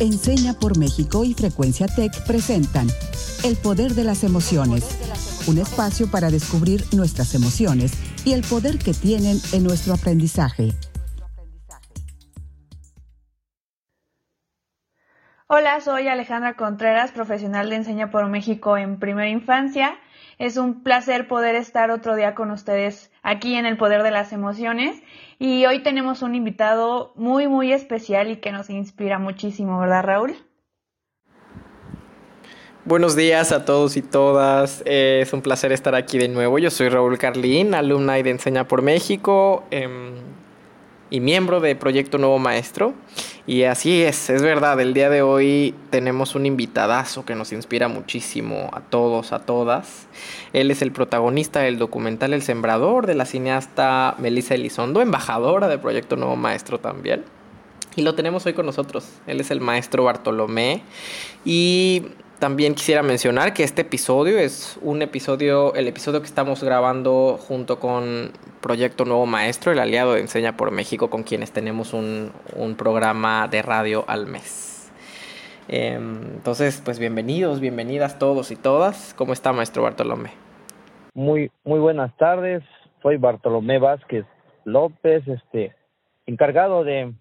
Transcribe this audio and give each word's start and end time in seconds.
Enseña 0.00 0.54
por 0.54 0.78
México 0.78 1.24
y 1.24 1.34
Frecuencia 1.34 1.86
Tech 1.86 2.24
presentan 2.26 2.86
El 3.44 3.56
Poder 3.56 3.92
de 3.92 4.04
las 4.04 4.24
Emociones, 4.24 4.82
un 5.46 5.58
espacio 5.58 6.10
para 6.10 6.30
descubrir 6.30 6.82
nuestras 6.94 7.34
emociones 7.34 7.92
y 8.24 8.32
el 8.32 8.40
poder 8.40 8.78
que 8.78 8.94
tienen 8.94 9.36
en 9.52 9.62
nuestro 9.62 9.92
aprendizaje. 9.92 10.70
Hola, 15.48 15.82
soy 15.82 16.08
Alejandra 16.08 16.56
Contreras, 16.56 17.12
profesional 17.12 17.68
de 17.68 17.76
Enseña 17.76 18.10
por 18.10 18.26
México 18.26 18.78
en 18.78 18.98
primera 18.98 19.28
infancia. 19.28 19.98
Es 20.40 20.56
un 20.56 20.82
placer 20.82 21.28
poder 21.28 21.54
estar 21.54 21.90
otro 21.90 22.16
día 22.16 22.34
con 22.34 22.50
ustedes 22.50 23.10
aquí 23.22 23.56
en 23.56 23.66
El 23.66 23.76
Poder 23.76 24.02
de 24.02 24.10
las 24.10 24.32
Emociones 24.32 25.02
y 25.38 25.66
hoy 25.66 25.82
tenemos 25.82 26.22
un 26.22 26.34
invitado 26.34 27.12
muy, 27.14 27.46
muy 27.46 27.74
especial 27.74 28.30
y 28.30 28.36
que 28.36 28.50
nos 28.50 28.70
inspira 28.70 29.18
muchísimo, 29.18 29.78
¿verdad, 29.78 30.02
Raúl? 30.02 30.36
Buenos 32.86 33.16
días 33.16 33.52
a 33.52 33.66
todos 33.66 33.98
y 33.98 34.02
todas. 34.02 34.82
Es 34.86 35.30
un 35.34 35.42
placer 35.42 35.72
estar 35.72 35.94
aquí 35.94 36.16
de 36.16 36.28
nuevo. 36.28 36.58
Yo 36.58 36.70
soy 36.70 36.88
Raúl 36.88 37.18
Carlín, 37.18 37.74
alumna 37.74 38.14
de 38.14 38.30
Enseña 38.30 38.66
por 38.66 38.80
México. 38.80 39.64
Em, 39.70 40.14
y 41.10 41.20
miembro 41.20 41.60
de 41.60 41.74
Proyecto 41.74 42.18
Nuevo 42.18 42.38
Maestro. 42.38 42.94
Y 43.46 43.64
así 43.64 44.02
es, 44.02 44.30
es 44.30 44.42
verdad, 44.42 44.80
el 44.80 44.94
día 44.94 45.10
de 45.10 45.22
hoy 45.22 45.74
tenemos 45.90 46.34
un 46.34 46.46
invitadazo 46.46 47.24
que 47.24 47.34
nos 47.34 47.52
inspira 47.52 47.88
muchísimo 47.88 48.70
a 48.72 48.80
todos, 48.80 49.32
a 49.32 49.40
todas. 49.40 50.06
Él 50.52 50.70
es 50.70 50.82
el 50.82 50.92
protagonista 50.92 51.60
del 51.60 51.78
documental 51.78 52.32
El 52.32 52.42
Sembrador 52.42 53.06
de 53.06 53.16
la 53.16 53.24
cineasta 53.24 54.14
Melissa 54.18 54.54
Elizondo, 54.54 55.02
embajadora 55.02 55.68
de 55.68 55.78
Proyecto 55.78 56.16
Nuevo 56.16 56.36
Maestro 56.36 56.78
también. 56.78 57.24
Y 57.96 58.02
lo 58.02 58.14
tenemos 58.14 58.46
hoy 58.46 58.52
con 58.52 58.66
nosotros. 58.66 59.08
Él 59.26 59.40
es 59.40 59.50
el 59.50 59.60
maestro 59.60 60.04
Bartolomé. 60.04 60.82
Y 61.44 62.04
también 62.40 62.74
quisiera 62.74 63.02
mencionar 63.02 63.52
que 63.52 63.62
este 63.62 63.82
episodio 63.82 64.38
es 64.38 64.78
un 64.82 65.02
episodio, 65.02 65.74
el 65.74 65.86
episodio 65.86 66.20
que 66.20 66.26
estamos 66.26 66.64
grabando 66.64 67.36
junto 67.38 67.78
con 67.78 68.32
Proyecto 68.62 69.04
Nuevo 69.04 69.26
Maestro, 69.26 69.72
el 69.72 69.78
aliado 69.78 70.14
de 70.14 70.20
Enseña 70.20 70.56
por 70.56 70.70
México, 70.70 71.10
con 71.10 71.22
quienes 71.22 71.52
tenemos 71.52 71.92
un, 71.92 72.32
programa 72.78 73.46
de 73.46 73.60
radio 73.60 74.04
al 74.08 74.26
mes. 74.26 74.90
Em, 75.68 76.22
entonces, 76.36 76.80
pues 76.82 76.98
bienvenidos, 76.98 77.60
bienvenidas 77.60 78.18
todos 78.18 78.50
y 78.50 78.56
todas. 78.56 79.14
¿Cómo 79.14 79.34
está, 79.34 79.52
maestro 79.52 79.82
Bartolomé? 79.82 80.30
Muy, 81.14 81.50
muy 81.62 81.78
buenas 81.78 82.16
tardes. 82.16 82.62
Soy 83.02 83.18
Bartolomé 83.18 83.78
Vázquez 83.78 84.24
López, 84.64 85.28
este, 85.28 85.74
encargado 86.24 86.84
de, 86.84 87.12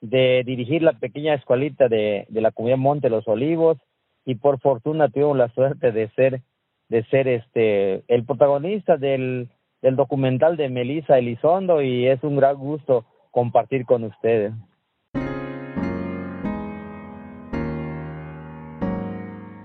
de 0.00 0.44
dirigir 0.46 0.82
la 0.82 0.92
pequeña 0.92 1.34
escuelita 1.34 1.88
de, 1.88 2.26
de 2.28 2.40
la 2.40 2.52
comunidad 2.52 2.78
Monte 2.78 3.10
Los 3.10 3.26
Olivos 3.26 3.76
y 4.24 4.36
por 4.36 4.60
fortuna 4.60 5.08
tuvimos 5.08 5.36
la 5.36 5.48
suerte 5.50 5.92
de 5.92 6.08
ser 6.10 6.42
de 6.88 7.04
ser 7.04 7.28
este 7.28 8.04
el 8.08 8.24
protagonista 8.24 8.96
del, 8.96 9.48
del 9.80 9.96
documental 9.96 10.56
de 10.56 10.68
Melissa 10.68 11.18
Elizondo 11.18 11.82
y 11.82 12.06
es 12.06 12.22
un 12.22 12.36
gran 12.36 12.56
gusto 12.56 13.06
compartir 13.30 13.86
con 13.86 14.04
ustedes. 14.04 14.52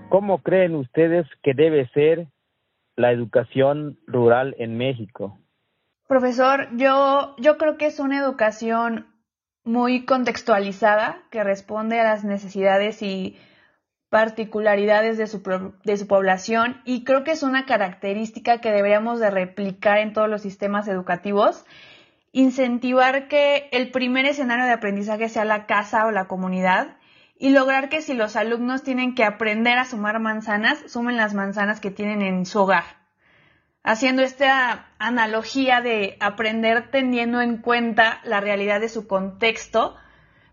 ¿Cómo 0.08 0.38
creen 0.38 0.76
ustedes 0.76 1.26
que 1.42 1.52
debe 1.52 1.88
ser 1.88 2.28
la 2.94 3.12
educación 3.12 3.98
rural 4.06 4.54
en 4.58 4.78
México? 4.78 5.38
Profesor, 6.08 6.68
yo, 6.76 7.34
yo 7.38 7.58
creo 7.58 7.76
que 7.76 7.86
es 7.86 7.98
una 7.98 8.18
educación 8.20 9.06
muy 9.64 10.04
contextualizada 10.04 11.22
que 11.30 11.42
responde 11.42 12.00
a 12.00 12.04
las 12.04 12.24
necesidades 12.24 13.02
y 13.02 13.36
particularidades 14.08 15.18
de 15.18 15.26
su, 15.26 15.42
de 15.84 15.96
su 15.96 16.06
población 16.06 16.80
y 16.84 17.04
creo 17.04 17.24
que 17.24 17.32
es 17.32 17.42
una 17.42 17.66
característica 17.66 18.60
que 18.60 18.70
deberíamos 18.70 19.18
de 19.18 19.30
replicar 19.30 19.98
en 19.98 20.12
todos 20.12 20.28
los 20.28 20.42
sistemas 20.42 20.86
educativos, 20.88 21.64
incentivar 22.32 23.28
que 23.28 23.68
el 23.72 23.90
primer 23.90 24.26
escenario 24.26 24.66
de 24.66 24.72
aprendizaje 24.72 25.28
sea 25.28 25.44
la 25.44 25.66
casa 25.66 26.06
o 26.06 26.10
la 26.10 26.26
comunidad 26.26 26.96
y 27.38 27.50
lograr 27.50 27.88
que 27.88 28.00
si 28.00 28.14
los 28.14 28.36
alumnos 28.36 28.82
tienen 28.82 29.14
que 29.14 29.24
aprender 29.24 29.78
a 29.78 29.84
sumar 29.84 30.20
manzanas, 30.20 30.78
sumen 30.86 31.16
las 31.16 31.34
manzanas 31.34 31.80
que 31.80 31.90
tienen 31.90 32.22
en 32.22 32.46
su 32.46 32.60
hogar. 32.60 32.84
Haciendo 33.82 34.22
esta 34.22 34.88
analogía 34.98 35.80
de 35.80 36.16
aprender 36.20 36.90
teniendo 36.90 37.40
en 37.40 37.58
cuenta 37.58 38.20
la 38.24 38.40
realidad 38.40 38.80
de 38.80 38.88
su 38.88 39.06
contexto, 39.06 39.96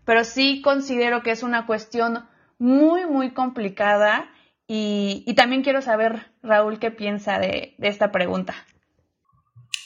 pero 0.04 0.24
sí 0.24 0.60
considero 0.62 1.22
que 1.22 1.30
es 1.30 1.42
una 1.42 1.66
cuestión 1.66 2.26
muy, 2.64 3.04
muy 3.04 3.32
complicada 3.32 4.30
y, 4.66 5.34
también 5.36 5.62
quiero 5.62 5.82
saber, 5.82 6.30
Raúl, 6.42 6.78
qué 6.78 6.90
piensa 6.90 7.38
de, 7.38 7.74
esta 7.78 8.10
pregunta. 8.10 8.54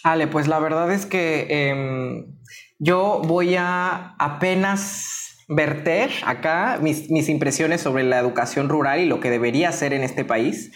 Ale, 0.04 0.28
pues 0.28 0.46
la 0.46 0.60
verdad 0.60 0.92
es 0.92 1.04
que 1.04 1.70
em, 1.70 2.36
yo 2.78 3.20
voy 3.24 3.56
a 3.56 4.14
apenas 4.20 5.44
verter 5.48 6.10
acá 6.24 6.78
mis, 6.80 7.10
mis, 7.10 7.28
impresiones 7.28 7.80
sobre 7.80 8.04
la 8.04 8.20
educación 8.20 8.68
rural 8.68 9.00
y 9.00 9.06
lo 9.06 9.18
que 9.18 9.30
debería 9.30 9.72
ser 9.72 9.92
en 9.92 10.04
este 10.04 10.24
país. 10.24 10.70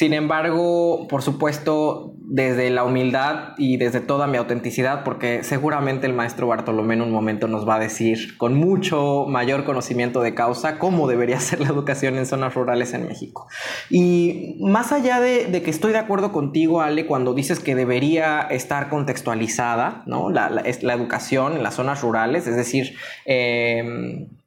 Sin 0.00 0.14
embargo, 0.14 1.06
por 1.08 1.20
supuesto, 1.20 2.14
desde 2.16 2.70
la 2.70 2.84
humildad 2.84 3.50
y 3.58 3.76
desde 3.76 4.00
toda 4.00 4.26
mi 4.26 4.38
autenticidad, 4.38 5.04
porque 5.04 5.44
seguramente 5.44 6.06
el 6.06 6.14
maestro 6.14 6.46
Bartolomé 6.46 6.94
en 6.94 7.02
un 7.02 7.10
momento 7.10 7.48
nos 7.48 7.68
va 7.68 7.74
a 7.74 7.78
decir 7.78 8.38
con 8.38 8.54
mucho 8.54 9.26
mayor 9.28 9.64
conocimiento 9.64 10.22
de 10.22 10.34
causa 10.34 10.78
cómo 10.78 11.06
debería 11.06 11.38
ser 11.38 11.60
la 11.60 11.66
educación 11.66 12.16
en 12.16 12.24
zonas 12.24 12.54
rurales 12.54 12.94
en 12.94 13.08
México. 13.08 13.46
Y 13.90 14.56
más 14.60 14.90
allá 14.90 15.20
de, 15.20 15.60
que 15.62 15.70
estoy 15.70 15.92
de 15.92 15.98
acuerdo 15.98 16.32
contigo, 16.32 16.80
Ale, 16.80 17.04
cuando 17.04 17.34
dices 17.34 17.60
que 17.60 17.74
debería 17.74 18.40
estar 18.40 18.88
contextualizada, 18.88 20.02
¿no? 20.06 20.30
La, 20.30 20.48
la, 20.48 20.94
educación 20.94 21.56
en 21.58 21.62
las 21.62 21.74
zonas 21.74 22.00
rurales, 22.00 22.46
es 22.46 22.56
decir, 22.56 22.96
eh, 23.26 23.84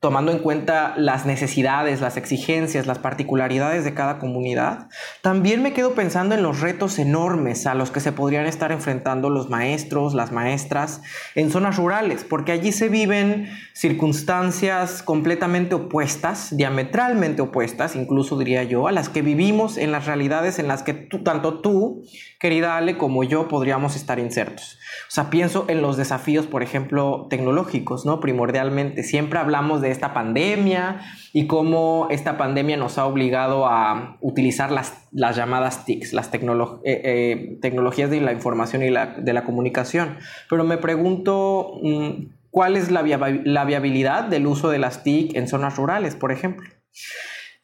tomando 0.03 0.33
en 0.33 0.39
cuenta 0.39 0.95
las 0.97 1.25
necesidades, 1.25 2.01
las 2.01 2.17
exigencias, 2.17 2.87
las 2.87 2.99
particularidades 2.99 3.85
de 3.85 3.93
cada 3.93 4.19
comunidad, 4.19 4.89
también 5.21 5.63
me 5.63 5.71
quedo 5.71 5.95
pensando 5.95 6.35
en 6.35 6.43
los 6.43 6.59
retos 6.59 6.99
enormes 6.99 7.65
a 7.67 7.73
los 7.73 7.89
que 7.89 8.01
se 8.01 8.11
podrían 8.11 8.45
estar 8.45 8.73
enfrentando 8.73 9.29
los 9.29 9.49
maestros, 9.49 10.13
las 10.13 10.33
maestras 10.33 11.01
en 11.35 11.49
zonas 11.49 11.77
rurales, 11.77 12.25
porque 12.25 12.51
allí 12.51 12.73
se 12.73 12.89
viven 12.89 13.47
circunstancias 13.71 15.03
completamente 15.03 15.73
opuestas, 15.73 16.49
diametralmente 16.57 17.41
opuestas, 17.41 17.95
incluso 17.95 18.37
diría 18.37 18.63
yo, 18.63 18.89
a 18.89 18.91
las 18.91 19.07
que 19.07 19.21
vivimos 19.21 19.77
en 19.77 19.93
las 19.93 20.05
realidades 20.05 20.59
en 20.59 20.67
las 20.67 20.83
que 20.83 20.93
tanto 20.93 21.61
tú, 21.61 22.03
querida 22.41 22.75
Ale, 22.75 22.97
como 22.97 23.23
yo 23.23 23.47
podríamos 23.47 23.95
estar 23.95 24.19
insertos. 24.19 24.79
O 25.07 25.11
sea, 25.11 25.29
pienso 25.29 25.63
en 25.69 25.81
los 25.81 25.95
desafíos, 25.95 26.45
por 26.45 26.61
ejemplo, 26.61 27.27
tecnológicos, 27.29 28.05
¿no? 28.05 28.19
Primordialmente, 28.19 29.03
siempre 29.03 29.39
hablamos 29.39 29.79
de 29.79 29.92
esta 29.93 30.13
pandemia 30.13 30.99
y 31.31 31.47
cómo 31.47 32.07
esta 32.11 32.37
pandemia 32.37 32.75
nos 32.75 32.97
ha 32.97 33.05
obligado 33.05 33.65
a 33.65 34.17
utilizar 34.21 34.71
las, 34.71 35.07
las 35.11 35.35
llamadas 35.35 35.85
TICs, 35.85 36.13
las 36.13 36.27
eh, 36.33 36.41
eh, 36.83 37.57
tecnologías 37.61 38.09
de 38.09 38.21
la 38.21 38.33
información 38.33 38.83
y 38.83 38.89
la, 38.89 39.07
de 39.07 39.33
la 39.33 39.43
comunicación. 39.43 40.17
Pero 40.49 40.63
me 40.63 40.77
pregunto, 40.77 41.79
mm, 41.81 42.09
¿cuál 42.51 42.75
es 42.75 42.91
la, 42.91 43.03
la 43.45 43.65
viabilidad 43.65 44.25
del 44.25 44.47
uso 44.47 44.69
de 44.69 44.79
las 44.79 45.03
TIC 45.03 45.35
en 45.35 45.47
zonas 45.47 45.77
rurales, 45.77 46.15
por 46.15 46.31
ejemplo? 46.31 46.69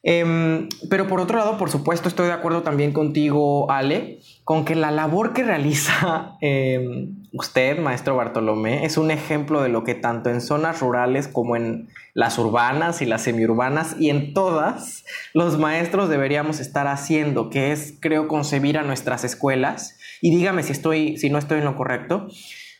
Em, 0.02 0.68
pero 0.88 1.06
por 1.06 1.20
otro 1.20 1.36
lado, 1.36 1.58
por 1.58 1.68
supuesto, 1.68 2.08
estoy 2.08 2.26
de 2.28 2.32
acuerdo 2.32 2.62
también 2.62 2.92
contigo, 2.92 3.70
Ale, 3.70 4.20
con 4.44 4.64
que 4.64 4.74
la 4.74 4.90
labor 4.90 5.34
que 5.34 5.42
realiza 5.42 6.36
em, 6.40 7.22
usted, 7.32 7.78
maestro 7.78 8.16
Bartolomé, 8.16 8.86
es 8.86 8.96
un 8.96 9.10
ejemplo 9.10 9.62
de 9.62 9.68
lo 9.68 9.84
que 9.84 9.94
tanto 9.94 10.30
en 10.30 10.40
zonas 10.40 10.80
rurales 10.80 11.28
como 11.28 11.54
en 11.54 11.88
las 12.14 12.38
urbanas 12.38 13.02
y 13.02 13.06
las 13.06 13.22
semiurbanas 13.22 13.96
y 13.98 14.08
en 14.08 14.32
todas 14.32 15.04
los 15.34 15.58
maestros 15.58 16.08
deberíamos 16.08 16.60
estar 16.60 16.86
haciendo, 16.86 17.50
que 17.50 17.72
es, 17.72 17.94
creo, 18.00 18.26
concebir 18.26 18.78
a 18.78 18.82
nuestras 18.82 19.24
escuelas, 19.24 19.98
y 20.22 20.34
dígame 20.34 20.62
si, 20.62 20.72
estoy, 20.72 21.18
si 21.18 21.28
no 21.28 21.38
estoy 21.38 21.58
en 21.58 21.64
lo 21.64 21.76
correcto, 21.76 22.28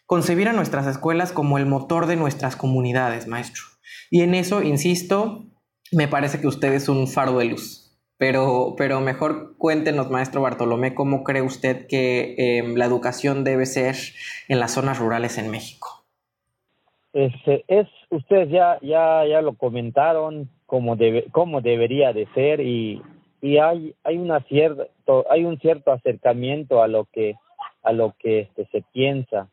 concebir 0.06 0.48
a 0.48 0.52
nuestras 0.52 0.86
escuelas 0.86 1.32
como 1.32 1.58
el 1.58 1.66
motor 1.66 2.06
de 2.06 2.16
nuestras 2.16 2.56
comunidades, 2.56 3.26
maestro. 3.26 3.62
Y 4.10 4.22
en 4.22 4.34
eso, 4.34 4.62
insisto, 4.62 5.49
me 5.92 6.08
parece 6.08 6.40
que 6.40 6.46
usted 6.46 6.72
es 6.72 6.88
un 6.88 7.08
faro 7.08 7.38
de 7.38 7.46
luz. 7.46 7.86
Pero, 8.18 8.74
pero 8.76 9.00
mejor 9.00 9.56
cuéntenos, 9.56 10.10
maestro 10.10 10.42
Bartolomé, 10.42 10.94
¿cómo 10.94 11.24
cree 11.24 11.40
usted 11.40 11.86
que 11.86 12.34
em, 12.36 12.74
la 12.74 12.84
educación 12.84 13.44
debe 13.44 13.64
ser 13.64 13.94
en 14.48 14.60
las 14.60 14.74
zonas 14.74 14.98
rurales 14.98 15.38
en 15.38 15.50
México? 15.50 16.04
Este, 17.14 17.64
es, 17.66 17.88
ustedes 18.10 18.50
ya, 18.50 18.78
ya, 18.82 19.24
ya 19.26 19.40
lo 19.40 19.54
comentaron 19.54 20.50
cómo, 20.66 20.96
debe, 20.96 21.24
cómo 21.32 21.62
debería 21.62 22.12
de 22.12 22.26
ser 22.34 22.60
y, 22.60 23.00
y 23.40 23.56
hay, 23.56 23.94
hay, 24.04 24.18
una 24.18 24.40
cierto, 24.40 24.90
hay 25.30 25.44
un 25.44 25.58
cierto 25.58 25.90
acercamiento 25.90 26.82
a 26.82 26.88
lo 26.88 27.06
que, 27.06 27.36
a 27.82 27.92
lo 27.92 28.14
que 28.18 28.40
este, 28.40 28.66
se 28.66 28.84
piensa, 28.92 29.48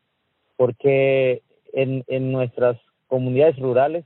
porque 0.56 1.42
en, 1.72 2.04
en 2.06 2.32
nuestras 2.32 2.76
comunidades 3.06 3.58
rurales 3.58 4.04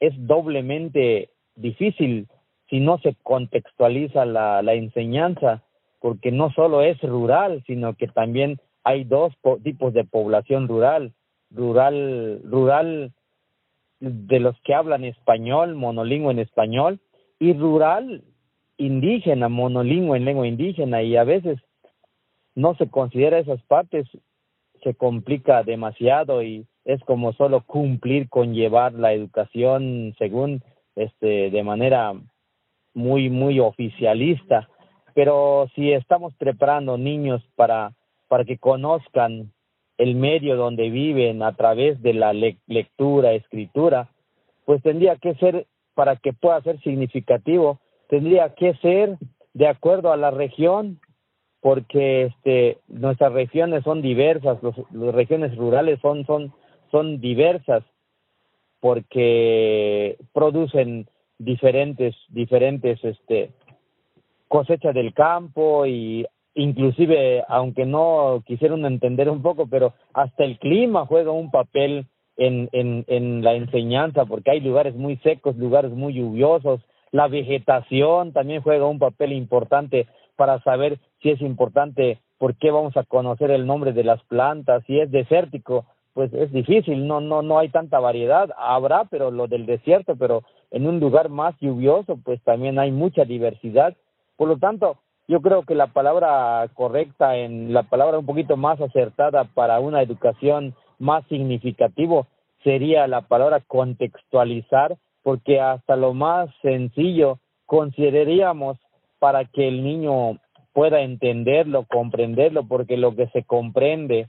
es 0.00 0.14
doblemente 0.16 1.28
difícil 1.60 2.28
si 2.68 2.80
no 2.80 2.98
se 2.98 3.14
contextualiza 3.22 4.24
la, 4.24 4.62
la 4.62 4.74
enseñanza, 4.74 5.62
porque 6.00 6.30
no 6.32 6.50
solo 6.52 6.82
es 6.82 7.00
rural, 7.00 7.62
sino 7.66 7.94
que 7.94 8.08
también 8.08 8.60
hay 8.84 9.04
dos 9.04 9.34
tipos 9.62 9.92
de 9.92 10.04
población 10.04 10.68
rural, 10.68 11.12
rural, 11.50 12.40
rural 12.44 13.12
de 14.00 14.40
los 14.40 14.58
que 14.62 14.74
hablan 14.74 15.04
español, 15.04 15.74
monolingüe 15.74 16.30
en 16.32 16.38
español, 16.38 17.00
y 17.38 17.52
rural 17.52 18.22
indígena, 18.76 19.48
monolingüe 19.48 20.16
en 20.16 20.24
lengua 20.24 20.46
indígena, 20.46 21.02
y 21.02 21.16
a 21.16 21.24
veces 21.24 21.58
no 22.54 22.74
se 22.76 22.88
considera 22.88 23.38
esas 23.38 23.62
partes, 23.62 24.06
se 24.82 24.94
complica 24.94 25.62
demasiado 25.62 26.42
y 26.42 26.66
es 26.84 27.00
como 27.04 27.32
solo 27.32 27.62
cumplir 27.62 28.28
con 28.28 28.54
llevar 28.54 28.94
la 28.94 29.12
educación 29.12 30.14
según 30.18 30.62
este 30.98 31.50
de 31.50 31.62
manera 31.62 32.12
muy 32.94 33.30
muy 33.30 33.60
oficialista. 33.60 34.68
Pero 35.14 35.68
si 35.74 35.92
estamos 35.92 36.34
preparando 36.36 36.96
niños 36.98 37.42
para 37.56 37.92
para 38.28 38.44
que 38.44 38.58
conozcan 38.58 39.52
el 39.96 40.14
medio 40.14 40.56
donde 40.56 40.90
viven 40.90 41.42
a 41.42 41.54
través 41.56 42.00
de 42.02 42.14
la 42.14 42.32
lectura, 42.32 43.32
escritura, 43.32 44.08
pues 44.64 44.80
tendría 44.82 45.16
que 45.16 45.34
ser, 45.34 45.66
para 45.94 46.16
que 46.16 46.32
pueda 46.32 46.62
ser 46.62 46.80
significativo, 46.80 47.80
tendría 48.08 48.54
que 48.54 48.74
ser 48.74 49.18
de 49.54 49.66
acuerdo 49.66 50.12
a 50.12 50.16
la 50.16 50.30
región, 50.30 51.00
porque 51.60 52.26
este, 52.26 52.78
nuestras 52.86 53.32
regiones 53.32 53.82
son 53.82 54.02
diversas, 54.02 54.58
las 54.62 55.14
regiones 55.14 55.56
rurales 55.56 55.98
son, 56.00 56.24
son, 56.26 56.52
son 56.92 57.20
diversas, 57.20 57.82
porque 58.80 60.16
producen 60.32 61.08
diferentes, 61.38 62.14
diferentes 62.28 63.02
este, 63.04 63.50
cosechas 64.48 64.94
del 64.94 65.14
campo 65.14 65.86
y 65.86 66.26
inclusive, 66.54 67.44
aunque 67.48 67.86
no 67.86 68.42
quisieron 68.46 68.84
entender 68.84 69.30
un 69.30 69.42
poco, 69.42 69.68
pero 69.68 69.94
hasta 70.12 70.44
el 70.44 70.58
clima 70.58 71.06
juega 71.06 71.30
un 71.30 71.50
papel 71.50 72.06
en, 72.36 72.68
en, 72.72 73.04
en 73.06 73.44
la 73.44 73.54
enseñanza, 73.54 74.24
porque 74.24 74.50
hay 74.50 74.60
lugares 74.60 74.94
muy 74.94 75.16
secos, 75.18 75.56
lugares 75.56 75.92
muy 75.92 76.14
lluviosos, 76.14 76.80
la 77.10 77.28
vegetación 77.28 78.32
también 78.32 78.62
juega 78.62 78.86
un 78.86 78.98
papel 78.98 79.32
importante 79.32 80.06
para 80.36 80.60
saber 80.62 80.98
si 81.22 81.30
es 81.30 81.40
importante, 81.40 82.18
por 82.38 82.56
qué 82.56 82.70
vamos 82.70 82.96
a 82.96 83.04
conocer 83.04 83.50
el 83.50 83.66
nombre 83.66 83.92
de 83.92 84.04
las 84.04 84.22
plantas, 84.24 84.84
si 84.86 84.98
es 85.00 85.10
desértico, 85.10 85.86
pues 86.18 86.34
es 86.34 86.50
difícil, 86.50 87.06
no, 87.06 87.20
no, 87.20 87.42
no 87.42 87.60
hay 87.60 87.68
tanta 87.68 88.00
variedad, 88.00 88.50
habrá, 88.58 89.04
pero 89.04 89.30
lo 89.30 89.46
del 89.46 89.66
desierto, 89.66 90.16
pero 90.16 90.42
en 90.72 90.88
un 90.88 90.98
lugar 90.98 91.28
más 91.28 91.54
lluvioso, 91.60 92.18
pues 92.24 92.42
también 92.42 92.80
hay 92.80 92.90
mucha 92.90 93.24
diversidad. 93.24 93.94
Por 94.36 94.48
lo 94.48 94.56
tanto, 94.58 94.96
yo 95.28 95.40
creo 95.40 95.62
que 95.62 95.76
la 95.76 95.86
palabra 95.86 96.66
correcta, 96.74 97.36
en 97.36 97.72
la 97.72 97.84
palabra 97.84 98.18
un 98.18 98.26
poquito 98.26 98.56
más 98.56 98.80
acertada 98.80 99.44
para 99.44 99.78
una 99.78 100.02
educación 100.02 100.74
más 100.98 101.24
significativo 101.28 102.26
sería 102.64 103.06
la 103.06 103.20
palabra 103.20 103.60
contextualizar, 103.64 104.96
porque 105.22 105.60
hasta 105.60 105.94
lo 105.94 106.14
más 106.14 106.50
sencillo 106.62 107.38
consideraríamos 107.64 108.76
para 109.20 109.44
que 109.44 109.68
el 109.68 109.84
niño 109.84 110.40
pueda 110.72 111.00
entenderlo, 111.00 111.84
comprenderlo, 111.84 112.66
porque 112.66 112.96
lo 112.96 113.14
que 113.14 113.28
se 113.28 113.44
comprende 113.44 114.26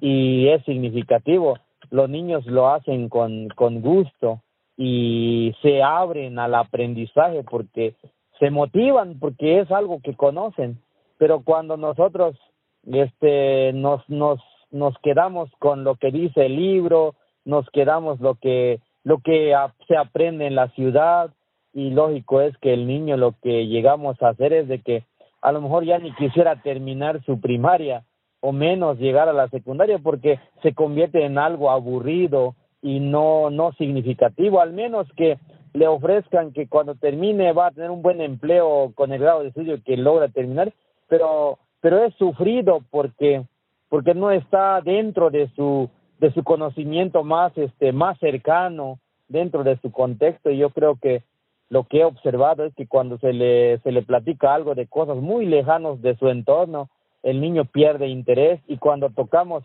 y 0.00 0.48
es 0.48 0.64
significativo, 0.64 1.58
los 1.90 2.08
niños 2.08 2.46
lo 2.46 2.68
hacen 2.68 3.08
con, 3.08 3.48
con 3.48 3.80
gusto 3.80 4.40
y 4.76 5.54
se 5.62 5.82
abren 5.82 6.38
al 6.38 6.54
aprendizaje 6.54 7.42
porque 7.44 7.94
se 8.38 8.50
motivan 8.50 9.18
porque 9.18 9.60
es 9.60 9.70
algo 9.70 10.00
que 10.02 10.14
conocen, 10.14 10.78
pero 11.18 11.40
cuando 11.40 11.76
nosotros 11.76 12.36
este 12.84 13.72
nos 13.72 14.08
nos 14.08 14.40
nos 14.70 14.94
quedamos 15.02 15.50
con 15.58 15.84
lo 15.84 15.96
que 15.96 16.10
dice 16.10 16.46
el 16.46 16.56
libro, 16.56 17.14
nos 17.44 17.68
quedamos 17.70 18.20
lo 18.20 18.34
que 18.34 18.80
lo 19.04 19.18
que 19.18 19.54
se 19.88 19.96
aprende 19.96 20.46
en 20.46 20.54
la 20.54 20.68
ciudad 20.70 21.30
y 21.72 21.90
lógico 21.90 22.40
es 22.40 22.56
que 22.58 22.74
el 22.74 22.86
niño 22.86 23.16
lo 23.16 23.34
que 23.42 23.66
llegamos 23.66 24.20
a 24.22 24.30
hacer 24.30 24.52
es 24.52 24.68
de 24.68 24.80
que 24.80 25.04
a 25.40 25.52
lo 25.52 25.60
mejor 25.60 25.84
ya 25.84 25.98
ni 25.98 26.12
quisiera 26.14 26.60
terminar 26.62 27.22
su 27.24 27.40
primaria 27.40 28.02
o 28.40 28.52
menos 28.52 28.98
llegar 28.98 29.28
a 29.28 29.32
la 29.32 29.48
secundaria 29.48 29.98
porque 29.98 30.38
se 30.62 30.74
convierte 30.74 31.24
en 31.24 31.38
algo 31.38 31.70
aburrido 31.70 32.54
y 32.82 33.00
no 33.00 33.50
no 33.50 33.72
significativo, 33.72 34.60
al 34.60 34.72
menos 34.72 35.08
que 35.16 35.38
le 35.72 35.88
ofrezcan 35.88 36.52
que 36.52 36.68
cuando 36.68 36.94
termine 36.94 37.52
va 37.52 37.66
a 37.66 37.70
tener 37.70 37.90
un 37.90 38.02
buen 38.02 38.20
empleo 38.20 38.92
con 38.94 39.12
el 39.12 39.20
grado 39.20 39.42
de 39.42 39.48
estudio 39.48 39.82
que 39.84 39.96
logra 39.96 40.28
terminar, 40.28 40.72
pero 41.08 41.58
pero 41.80 42.04
es 42.04 42.14
sufrido 42.14 42.80
porque 42.90 43.44
porque 43.88 44.14
no 44.14 44.30
está 44.30 44.80
dentro 44.80 45.30
de 45.30 45.48
su 45.54 45.90
de 46.18 46.32
su 46.32 46.42
conocimiento 46.44 47.24
más 47.24 47.56
este 47.56 47.92
más 47.92 48.18
cercano 48.18 48.98
dentro 49.28 49.64
de 49.64 49.76
su 49.78 49.92
contexto. 49.92 50.50
Y 50.50 50.58
yo 50.58 50.70
creo 50.70 50.96
que 50.96 51.22
lo 51.68 51.84
que 51.84 52.00
he 52.00 52.04
observado 52.04 52.64
es 52.64 52.74
que 52.74 52.86
cuando 52.86 53.18
se 53.18 53.32
le 53.32 53.78
se 53.80 53.92
le 53.92 54.02
platica 54.02 54.54
algo 54.54 54.74
de 54.74 54.86
cosas 54.86 55.16
muy 55.18 55.46
lejanos 55.46 56.00
de 56.00 56.16
su 56.16 56.28
entorno 56.28 56.88
el 57.26 57.40
niño 57.40 57.64
pierde 57.64 58.06
interés 58.06 58.60
y 58.68 58.78
cuando 58.78 59.10
tocamos 59.10 59.64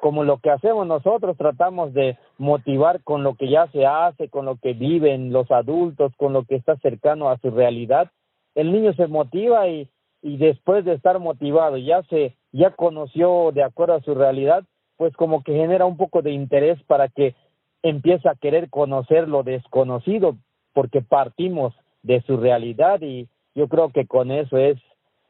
como 0.00 0.24
lo 0.24 0.38
que 0.38 0.50
hacemos 0.50 0.86
nosotros, 0.86 1.36
tratamos 1.36 1.92
de 1.92 2.16
motivar 2.38 3.02
con 3.02 3.22
lo 3.22 3.34
que 3.34 3.50
ya 3.50 3.66
se 3.72 3.84
hace, 3.84 4.30
con 4.30 4.46
lo 4.46 4.56
que 4.56 4.72
viven 4.72 5.30
los 5.30 5.50
adultos, 5.50 6.12
con 6.16 6.32
lo 6.32 6.44
que 6.44 6.56
está 6.56 6.76
cercano 6.78 7.28
a 7.28 7.36
su 7.38 7.50
realidad, 7.50 8.10
el 8.54 8.72
niño 8.72 8.94
se 8.94 9.06
motiva 9.06 9.68
y, 9.68 9.86
y 10.22 10.38
después 10.38 10.86
de 10.86 10.94
estar 10.94 11.18
motivado 11.18 11.76
ya 11.76 12.02
se 12.04 12.34
ya 12.52 12.70
conoció 12.70 13.50
de 13.52 13.62
acuerdo 13.62 13.94
a 13.94 14.02
su 14.02 14.14
realidad, 14.14 14.64
pues 14.96 15.14
como 15.14 15.42
que 15.42 15.52
genera 15.52 15.84
un 15.84 15.98
poco 15.98 16.22
de 16.22 16.32
interés 16.32 16.82
para 16.84 17.08
que 17.08 17.34
empiece 17.82 18.30
a 18.30 18.34
querer 18.34 18.70
conocer 18.70 19.28
lo 19.28 19.42
desconocido, 19.42 20.36
porque 20.72 21.02
partimos 21.02 21.74
de 22.02 22.22
su 22.22 22.38
realidad 22.38 23.02
y 23.02 23.28
yo 23.54 23.68
creo 23.68 23.90
que 23.90 24.06
con 24.06 24.30
eso 24.30 24.56
es 24.56 24.78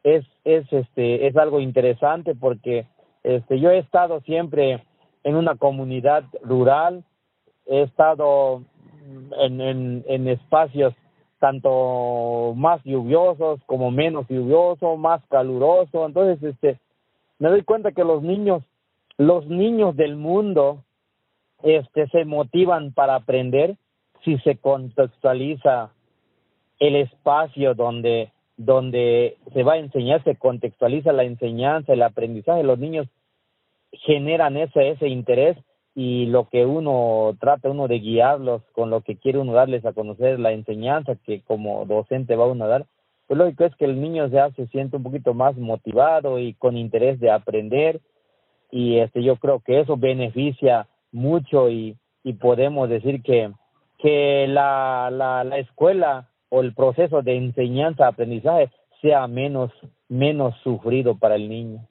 es 0.04 0.24
es 0.44 0.70
este 0.72 1.26
es 1.26 1.36
algo 1.36 1.60
interesante 1.60 2.34
porque 2.34 2.86
este, 3.24 3.58
yo 3.58 3.70
he 3.70 3.78
estado 3.78 4.20
siempre 4.20 4.84
en 5.24 5.34
una 5.36 5.56
comunidad 5.56 6.24
rural, 6.42 7.02
he 7.66 7.82
estado 7.82 8.62
en, 9.38 10.04
en, 10.06 10.28
espacios 10.28 10.94
tanto 11.38 12.52
más 12.56 12.82
lluviosos 12.84 13.60
como 13.64 13.90
menos 13.90 14.26
lluviosos, 14.28 14.98
más 14.98 15.22
caluroso. 15.28 16.06
Entonces, 16.06 16.42
este, 16.42 16.78
me 17.38 17.48
doy 17.48 17.62
cuenta 17.62 17.92
que 17.92 18.04
los 18.04 18.22
niños, 18.22 18.62
los 19.16 19.46
niños 19.46 19.96
del 19.96 20.16
mundo, 20.16 20.84
este, 21.62 22.06
se 22.08 22.26
motivan 22.26 22.92
para 22.92 23.14
aprender 23.14 23.76
si 24.22 24.38
se 24.40 24.56
contextualiza 24.56 25.90
el 26.78 26.96
espacio 26.96 27.74
donde 27.74 28.30
donde 28.56 29.36
se 29.52 29.62
va 29.62 29.74
a 29.74 29.78
enseñar, 29.78 30.22
se 30.24 30.36
contextualiza 30.36 31.12
la 31.12 31.24
enseñanza, 31.24 31.92
el 31.92 32.02
aprendizaje, 32.02 32.62
los 32.62 32.78
niños 32.78 33.08
generan 33.92 34.56
ese, 34.56 34.90
ese 34.90 35.08
interés 35.08 35.56
y 35.94 36.26
lo 36.26 36.48
que 36.48 36.66
uno 36.66 37.36
trata 37.40 37.70
uno 37.70 37.86
de 37.86 38.00
guiarlos 38.00 38.62
con 38.72 38.90
lo 38.90 39.02
que 39.02 39.16
quiere 39.16 39.38
uno 39.38 39.52
darles 39.52 39.84
a 39.84 39.92
conocer 39.92 40.40
la 40.40 40.52
enseñanza 40.52 41.16
que 41.24 41.42
como 41.42 41.84
docente 41.86 42.34
va 42.34 42.46
uno 42.46 42.64
a 42.64 42.68
dar, 42.68 42.86
pues 43.26 43.38
lógico 43.38 43.64
es 43.64 43.74
que 43.76 43.84
el 43.84 44.00
niño 44.00 44.26
ya 44.26 44.50
se 44.50 44.66
siente 44.68 44.96
un 44.96 45.04
poquito 45.04 45.34
más 45.34 45.56
motivado 45.56 46.38
y 46.38 46.54
con 46.54 46.76
interés 46.76 47.20
de 47.20 47.30
aprender 47.30 48.00
y 48.70 48.98
este 48.98 49.22
yo 49.22 49.36
creo 49.36 49.60
que 49.60 49.80
eso 49.80 49.96
beneficia 49.96 50.88
mucho 51.12 51.70
y, 51.70 51.96
y 52.24 52.34
podemos 52.34 52.88
decir 52.88 53.22
que 53.22 53.52
que 53.98 54.46
la, 54.48 55.08
la, 55.10 55.44
la 55.44 55.58
escuela 55.58 56.28
o 56.54 56.60
el 56.60 56.72
proceso 56.72 57.20
de 57.22 57.36
enseñanza 57.36 58.06
aprendizaje 58.06 58.70
sea 59.02 59.26
menos 59.26 59.72
menos 60.08 60.54
sufrido 60.62 61.18
para 61.18 61.34
el 61.34 61.48
niño. 61.48 61.88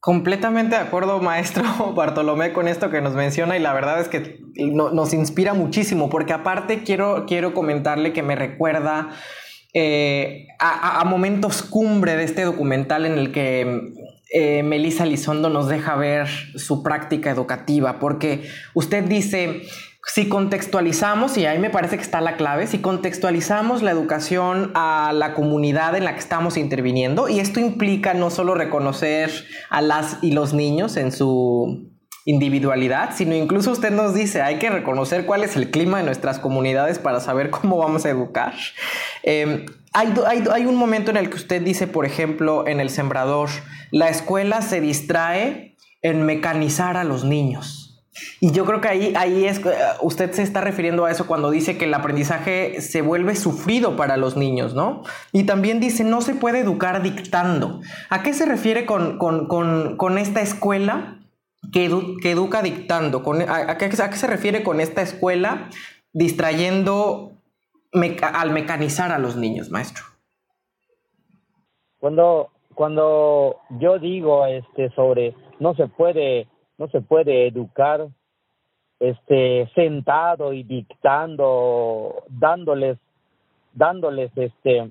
Completamente 0.00 0.76
de 0.76 0.82
acuerdo, 0.82 1.20
maestro 1.20 1.64
Bartolomé, 1.94 2.52
con 2.52 2.66
esto 2.66 2.90
que 2.90 3.02
nos 3.02 3.14
menciona 3.14 3.58
y 3.58 3.60
la 3.60 3.74
verdad 3.74 4.00
es 4.00 4.08
que 4.08 4.40
nos 4.56 5.12
inspira 5.12 5.52
muchísimo 5.52 6.08
porque 6.08 6.32
aparte 6.32 6.82
quiero, 6.82 7.26
quiero 7.26 7.52
comentarle 7.52 8.12
que 8.12 8.22
me 8.22 8.36
recuerda 8.36 9.10
eh, 9.74 10.46
a, 10.58 11.02
momentos 11.04 11.62
cumbre 11.62 12.16
de 12.16 12.24
este 12.24 12.42
documental 12.42 13.04
en 13.06 13.18
el 13.18 13.32
que 13.32 13.92
eh, 14.32 14.62
Melissa 14.62 15.04
Lizondo 15.04 15.50
nos 15.50 15.68
deja 15.68 15.96
ver 15.96 16.28
su 16.28 16.82
práctica 16.82 17.30
educativa 17.30 17.98
porque 17.98 18.48
usted 18.74 19.04
dice 19.04 19.62
si 20.06 20.28
contextualizamos, 20.28 21.36
y 21.38 21.46
ahí 21.46 21.58
me 21.58 21.70
parece 21.70 21.96
que 21.96 22.02
está 22.02 22.20
la 22.20 22.36
clave, 22.36 22.66
si 22.66 22.78
contextualizamos 22.78 23.82
la 23.82 23.90
educación 23.90 24.70
a 24.74 25.12
la 25.14 25.34
comunidad 25.34 25.96
en 25.96 26.04
la 26.04 26.12
que 26.14 26.20
estamos 26.20 26.56
interviniendo, 26.56 27.28
y 27.28 27.40
esto 27.40 27.60
implica 27.60 28.14
no 28.14 28.30
solo 28.30 28.54
reconocer 28.54 29.30
a 29.70 29.80
las 29.80 30.18
y 30.22 30.32
los 30.32 30.52
niños 30.52 30.96
en 30.96 31.10
su 31.10 31.90
individualidad, 32.26 33.10
sino 33.14 33.34
incluso 33.34 33.70
usted 33.70 33.90
nos 33.90 34.14
dice, 34.14 34.40
hay 34.42 34.58
que 34.58 34.70
reconocer 34.70 35.26
cuál 35.26 35.44
es 35.44 35.56
el 35.56 35.70
clima 35.70 35.98
de 35.98 36.04
nuestras 36.04 36.38
comunidades 36.38 36.98
para 36.98 37.20
saber 37.20 37.50
cómo 37.50 37.76
vamos 37.76 38.04
a 38.06 38.10
educar. 38.10 38.54
Em, 39.22 39.66
hay, 39.92 40.12
hay, 40.50 40.66
un 40.66 40.76
momento 40.76 41.10
en 41.10 41.16
el 41.16 41.28
que 41.30 41.36
usted 41.36 41.62
dice, 41.62 41.86
por 41.86 42.06
ejemplo, 42.06 42.66
en 42.66 42.80
El 42.80 42.90
Sembrador, 42.90 43.50
la 43.90 44.08
escuela 44.08 44.62
se 44.62 44.80
distrae 44.80 45.76
en 46.02 46.24
mecanizar 46.24 46.96
a 46.96 47.04
los 47.04 47.24
niños. 47.24 47.83
Y 48.40 48.52
yo 48.52 48.64
creo 48.64 48.80
que 48.80 48.88
ahí, 48.88 49.12
ahí 49.16 49.44
es, 49.44 49.58
eh, 49.66 49.72
usted 50.00 50.32
se 50.32 50.42
está 50.42 50.60
refiriendo 50.60 51.04
a 51.04 51.10
eso 51.10 51.26
cuando 51.26 51.50
dice 51.50 51.76
que 51.76 51.86
el 51.86 51.94
aprendizaje 51.94 52.80
se 52.80 53.02
vuelve 53.02 53.34
sufrido 53.34 53.96
para 53.96 54.16
los 54.16 54.36
niños, 54.36 54.74
¿no? 54.74 55.02
Y 55.32 55.44
también 55.44 55.80
dice, 55.80 56.04
no 56.04 56.20
se 56.20 56.34
puede 56.34 56.60
educar 56.60 57.02
dictando. 57.02 57.80
¿A 58.10 58.22
qué 58.22 58.32
se 58.32 58.46
refiere 58.46 58.86
con, 58.86 60.18
esta 60.18 60.40
escuela 60.40 61.18
que, 61.72 61.86
educa 61.86 62.62
dictando? 62.62 63.22
a, 63.48 63.78
qué, 63.78 63.90
se 63.92 64.26
refiere 64.26 64.62
con 64.62 64.80
esta 64.80 65.02
escuela 65.02 65.68
distrayendo 66.12 67.32
al 68.22 68.50
mecanizar 68.50 69.10
a 69.10 69.18
los 69.18 69.36
niños, 69.36 69.70
maestro? 69.70 70.04
Cuando, 71.98 72.50
cuando 72.74 73.56
yo 73.80 73.98
digo 73.98 74.46
este, 74.46 74.90
sobre 74.90 75.34
no 75.58 75.74
se 75.74 75.88
puede 75.88 76.46
no 76.84 76.90
se 76.90 77.00
puede 77.00 77.46
educar 77.46 78.08
este 79.00 79.70
sentado 79.74 80.52
y 80.52 80.64
dictando 80.64 82.24
dándoles 82.28 82.98
dándoles 83.72 84.30
este 84.36 84.90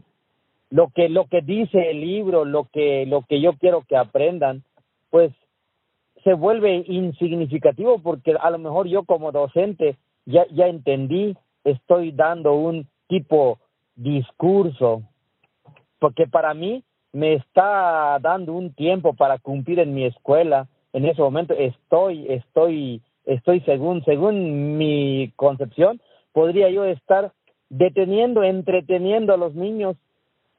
lo 0.71 0.89
que 0.89 1.07
lo 1.07 1.27
que 1.27 1.41
dice 1.41 1.91
el 1.91 2.01
libro 2.01 2.45
lo 2.45 2.65
que 2.65 3.05
lo 3.05 3.21
que 3.21 3.39
yo 3.39 3.53
quiero 3.53 3.83
que 3.87 3.95
aprendan 3.95 4.63
pues 5.11 5.31
se 6.23 6.33
vuelve 6.33 6.83
insignificativo 6.87 7.99
porque 7.99 8.35
a 8.39 8.49
lo 8.49 8.57
mejor 8.57 8.87
yo 8.87 9.03
como 9.03 9.31
docente 9.31 9.95
ya 10.25 10.47
ya 10.51 10.67
entendí 10.67 11.37
estoy 11.63 12.11
dando 12.11 12.53
un 12.55 12.87
tipo 13.07 13.59
discurso 13.95 15.03
porque 15.99 16.25
para 16.27 16.55
mí 16.55 16.83
me 17.11 17.35
está 17.35 18.17
dando 18.19 18.53
un 18.53 18.73
tiempo 18.73 19.13
para 19.13 19.37
cumplir 19.37 19.79
en 19.79 19.93
mi 19.93 20.05
escuela 20.05 20.67
en 20.93 21.05
ese 21.05 21.21
momento 21.21 21.53
estoy, 21.53 22.27
estoy, 22.29 23.01
estoy 23.25 23.61
según, 23.61 24.03
según 24.05 24.77
mi 24.77 25.33
concepción, 25.35 25.99
podría 26.31 26.69
yo 26.69 26.85
estar 26.85 27.31
deteniendo, 27.69 28.43
entreteniendo 28.43 29.33
a 29.33 29.37
los 29.37 29.55
niños, 29.55 29.97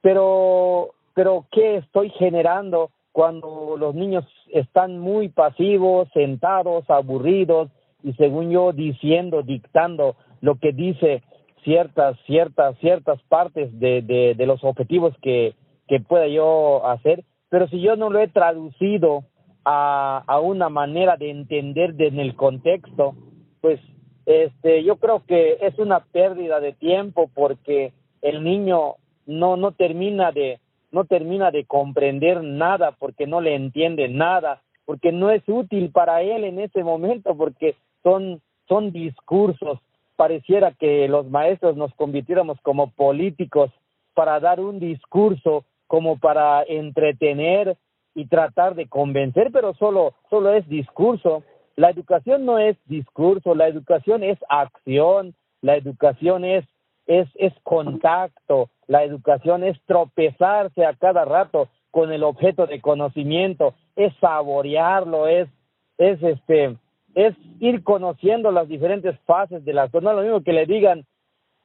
pero, 0.01 0.89
pero 1.13 1.45
¿qué 1.51 1.77
estoy 1.77 2.09
generando 2.11 2.91
cuando 3.13 3.77
los 3.77 3.95
niños 3.95 4.25
están 4.51 4.99
muy 4.99 5.29
pasivos, 5.29 6.09
sentados, 6.13 6.89
aburridos 6.89 7.69
y 8.03 8.13
según 8.13 8.51
yo 8.51 8.73
diciendo, 8.73 9.41
dictando 9.41 10.15
lo 10.41 10.55
que 10.55 10.73
dice 10.73 11.23
ciertas, 11.63 12.17
ciertas, 12.25 12.77
ciertas 12.79 13.21
partes 13.23 13.79
de, 13.79 14.01
de, 14.01 14.35
de 14.35 14.45
los 14.45 14.63
objetivos 14.63 15.15
que, 15.21 15.55
que 15.87 16.01
pueda 16.01 16.27
yo 16.27 16.85
hacer, 16.85 17.23
pero 17.49 17.67
si 17.69 17.79
yo 17.79 17.95
no 17.95 18.09
lo 18.09 18.19
he 18.19 18.27
traducido 18.27 19.23
a, 19.65 20.23
a 20.25 20.39
una 20.39 20.69
manera 20.69 21.17
de 21.17 21.31
entender 21.31 21.95
en 21.99 22.19
el 22.19 22.35
contexto, 22.35 23.15
pues 23.61 23.79
este, 24.25 24.83
yo 24.83 24.97
creo 24.97 25.23
que 25.25 25.57
es 25.61 25.77
una 25.77 25.99
pérdida 25.99 26.59
de 26.59 26.73
tiempo 26.73 27.29
porque 27.33 27.93
el 28.21 28.43
niño 28.43 28.95
no, 29.25 29.57
no 29.57 29.71
termina 29.71 30.31
de, 30.31 30.59
no 30.91 31.05
termina 31.05 31.51
de 31.51 31.65
comprender 31.65 32.43
nada 32.43 32.93
porque 32.97 33.27
no 33.27 33.41
le 33.41 33.55
entiende 33.55 34.07
nada, 34.07 34.61
porque 34.85 35.11
no 35.11 35.29
es 35.29 35.43
útil 35.47 35.91
para 35.91 36.21
él 36.21 36.43
en 36.43 36.59
ese 36.59 36.83
momento 36.83 37.35
porque 37.35 37.75
son, 38.03 38.41
son 38.67 38.91
discursos. 38.91 39.79
Pareciera 40.15 40.71
que 40.71 41.07
los 41.07 41.29
maestros 41.29 41.75
nos 41.75 41.93
convirtiéramos 41.95 42.59
como 42.61 42.91
políticos 42.91 43.71
para 44.13 44.39
dar 44.39 44.59
un 44.59 44.79
discurso, 44.79 45.65
como 45.87 46.17
para 46.17 46.63
entretener, 46.63 47.77
y 48.15 48.27
tratar 48.27 48.75
de 48.75 48.87
convencer, 48.87 49.51
pero 49.51 49.73
solo, 49.75 50.13
solo 50.29 50.53
es 50.53 50.67
discurso. 50.67 51.43
La 51.75 51.89
educación 51.89 52.45
no 52.45 52.57
es 52.57 52.77
discurso, 52.85 53.53
la 53.53 53.67
educación 53.67 54.23
es 54.23 54.39
acción, 54.49 55.35
la 55.61 55.75
educación 55.75 56.45
es, 56.45 56.65
es, 57.05 57.27
es 57.35 57.53
contacto, 57.63 58.69
la 58.87 59.03
educación 59.03 59.63
es 59.63 59.77
tropezarse 59.85 60.85
a 60.85 60.93
cada 60.93 61.25
rato 61.25 61.67
con 61.91 62.11
el 62.11 62.23
objeto 62.23 62.65
de 62.65 62.81
conocimiento, 62.81 63.75
es 63.95 64.13
saborearlo, 64.21 65.27
es, 65.27 65.49
es 65.97 66.21
este, 66.23 66.77
es 67.15 67.35
ir 67.59 67.83
conociendo 67.83 68.51
las 68.51 68.67
diferentes 68.67 69.17
fases 69.25 69.63
de 69.65 69.73
las 69.73 69.91
cosas. 69.91 70.03
No 70.03 70.09
es 70.11 70.15
lo 70.17 70.23
mismo 70.23 70.43
que 70.43 70.53
le 70.53 70.65
digan 70.65 71.05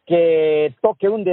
que 0.07 0.75
toque 0.80 1.09
un 1.09 1.25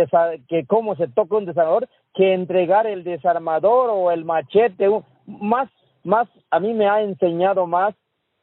que 0.47 0.65
cómo 0.67 0.95
se 0.95 1.07
toca 1.07 1.37
un 1.37 1.45
desarmador, 1.45 1.87
que 2.17 2.33
entregar 2.33 2.87
el 2.87 3.03
desarmador 3.03 3.91
o 3.91 4.11
el 4.11 4.25
machete, 4.25 4.89
más, 5.27 5.69
más, 6.03 6.27
a 6.49 6.59
mí 6.59 6.73
me 6.73 6.89
ha 6.89 7.03
enseñado 7.03 7.67
más 7.67 7.93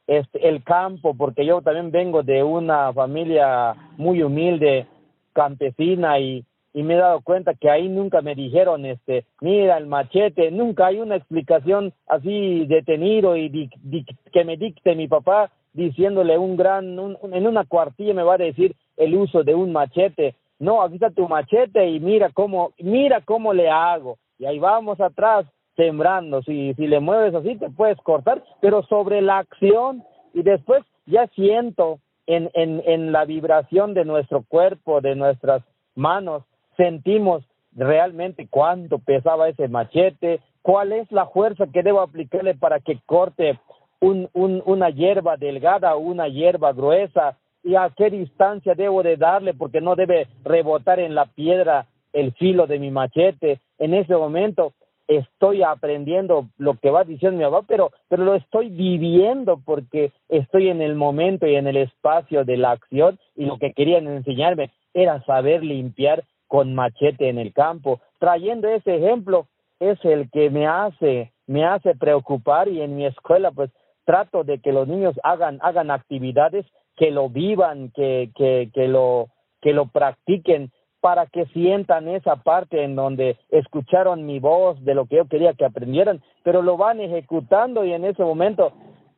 este, 0.07 0.47
el 0.47 0.63
campo, 0.63 1.13
porque 1.13 1.45
yo 1.45 1.61
también 1.61 1.91
vengo 1.91 2.23
de 2.23 2.41
una 2.41 2.93
familia 2.93 3.75
muy 3.97 4.23
humilde, 4.23 4.87
campesina, 5.33 6.19
y, 6.19 6.45
y 6.73 6.83
me 6.83 6.93
he 6.93 6.97
dado 6.97 7.19
cuenta 7.19 7.53
que 7.53 7.69
ahí 7.69 7.89
nunca 7.89 8.21
me 8.21 8.33
dijeron, 8.33 8.85
este, 8.85 9.25
mira 9.41 9.77
el 9.77 9.87
machete, 9.87 10.51
nunca 10.51 10.87
hay 10.87 10.99
una 10.99 11.17
explicación 11.17 11.91
así 12.07 12.65
detenido 12.67 13.35
y 13.35 13.69
que 14.31 14.45
me 14.45 14.55
dicte 14.55 14.95
mi 14.95 15.09
papá 15.09 15.51
diciéndole 15.73 16.37
un 16.37 16.55
gran, 16.55 16.97
en 16.97 17.47
una 17.47 17.65
cuartilla 17.65 18.13
me 18.13 18.23
va 18.23 18.35
a 18.35 18.37
decir 18.37 18.73
el 18.95 19.15
uso 19.15 19.43
de 19.43 19.53
un 19.53 19.73
machete, 19.73 20.35
no, 20.59 20.81
aquí 20.81 20.95
está 20.95 21.09
tu 21.09 21.27
machete 21.27 21.87
y 21.89 21.99
mira 21.99 22.29
cómo, 22.33 22.71
mira 22.79 23.21
cómo 23.21 23.53
le 23.53 23.69
hago. 23.69 24.17
Y 24.37 24.45
ahí 24.45 24.59
vamos 24.59 24.99
atrás 25.01 25.45
sembrando. 25.75 26.41
Si, 26.43 26.73
si 26.75 26.87
le 26.87 26.99
mueves 26.99 27.33
así, 27.35 27.55
te 27.57 27.69
puedes 27.69 27.97
cortar, 28.01 28.43
pero 28.61 28.83
sobre 28.83 29.21
la 29.21 29.39
acción 29.39 30.03
y 30.33 30.43
después 30.43 30.83
ya 31.05 31.27
siento 31.27 31.99
en, 32.27 32.49
en, 32.53 32.81
en 32.85 33.11
la 33.11 33.25
vibración 33.25 33.93
de 33.93 34.05
nuestro 34.05 34.43
cuerpo, 34.43 35.01
de 35.01 35.15
nuestras 35.15 35.63
manos, 35.95 36.43
sentimos 36.77 37.43
realmente 37.73 38.47
cuánto 38.49 38.99
pesaba 38.99 39.49
ese 39.49 39.67
machete, 39.67 40.39
cuál 40.61 40.93
es 40.93 41.11
la 41.11 41.27
fuerza 41.27 41.67
que 41.71 41.83
debo 41.83 42.01
aplicarle 42.01 42.55
para 42.55 42.79
que 42.79 42.99
corte 43.05 43.59
un, 43.99 44.29
un, 44.33 44.61
una 44.65 44.89
hierba 44.89 45.37
delgada 45.37 45.95
o 45.95 45.99
una 45.99 46.27
hierba 46.27 46.73
gruesa, 46.73 47.37
y 47.65 47.75
a 47.75 47.89
qué 47.89 48.11
distancia 48.11 48.75
debo 48.75 49.01
de 49.01 49.17
darle 49.17 49.55
porque 49.55 49.81
no 49.81 49.95
debe 49.95 50.27
rebotar 50.43 50.99
en 50.99 51.15
la 51.15 51.25
piedra 51.25 51.87
el 52.13 52.31
filo 52.33 52.67
de 52.67 52.77
mi 52.77 52.91
machete. 52.91 53.59
En 53.79 53.95
ese 53.95 54.15
momento 54.15 54.73
estoy 55.07 55.63
aprendiendo 55.63 56.47
lo 56.57 56.75
que 56.75 56.91
va 56.91 57.03
diciendo 57.03 57.39
mi 57.39 57.43
papá, 57.43 57.65
pero, 57.67 57.91
pero 58.07 58.23
lo 58.23 58.35
estoy 58.35 58.69
viviendo 58.69 59.59
porque 59.65 60.11
estoy 60.29 60.69
en 60.69 60.81
el 60.83 60.93
momento 60.93 61.47
y 61.47 61.55
en 61.55 61.65
el 61.65 61.77
espacio 61.77 62.45
de 62.45 62.57
la 62.57 62.71
acción 62.71 63.17
y 63.35 63.45
lo 63.45 63.57
que 63.57 63.73
querían 63.73 64.07
enseñarme 64.07 64.69
era 64.93 65.23
saber 65.25 65.63
limpiar 65.63 66.23
con 66.47 66.75
machete 66.75 67.29
en 67.29 67.39
el 67.39 67.51
campo. 67.51 67.99
Trayendo 68.19 68.67
ese 68.67 68.95
ejemplo 68.95 69.47
es 69.79 69.97
el 70.05 70.29
que 70.29 70.51
me 70.51 70.67
hace, 70.67 71.31
me 71.47 71.65
hace 71.65 71.95
preocupar 71.95 72.67
y 72.67 72.81
en 72.81 72.95
mi 72.95 73.07
escuela 73.07 73.49
pues 73.49 73.71
trato 74.05 74.43
de 74.43 74.59
que 74.59 74.71
los 74.71 74.87
niños 74.87 75.19
hagan, 75.23 75.57
hagan 75.63 75.89
actividades 75.89 76.67
que 76.95 77.11
lo 77.11 77.29
vivan, 77.29 77.91
que, 77.91 78.29
que, 78.35 78.69
que, 78.73 78.87
lo, 78.87 79.27
que 79.61 79.73
lo 79.73 79.87
practiquen 79.87 80.71
para 81.01 81.27
que 81.27 81.45
sientan 81.47 82.07
esa 82.07 82.37
parte 82.37 82.83
en 82.83 82.95
donde 82.95 83.37
escucharon 83.49 84.25
mi 84.25 84.39
voz 84.39 84.83
de 84.83 84.95
lo 84.95 85.05
que 85.05 85.17
yo 85.17 85.25
quería 85.27 85.53
que 85.53 85.65
aprendieran, 85.65 86.23
pero 86.43 86.63
lo 86.63 86.77
van 86.77 86.99
ejecutando 86.99 87.85
y 87.85 87.93
en 87.93 88.05
ese 88.05 88.23
momento 88.23 88.73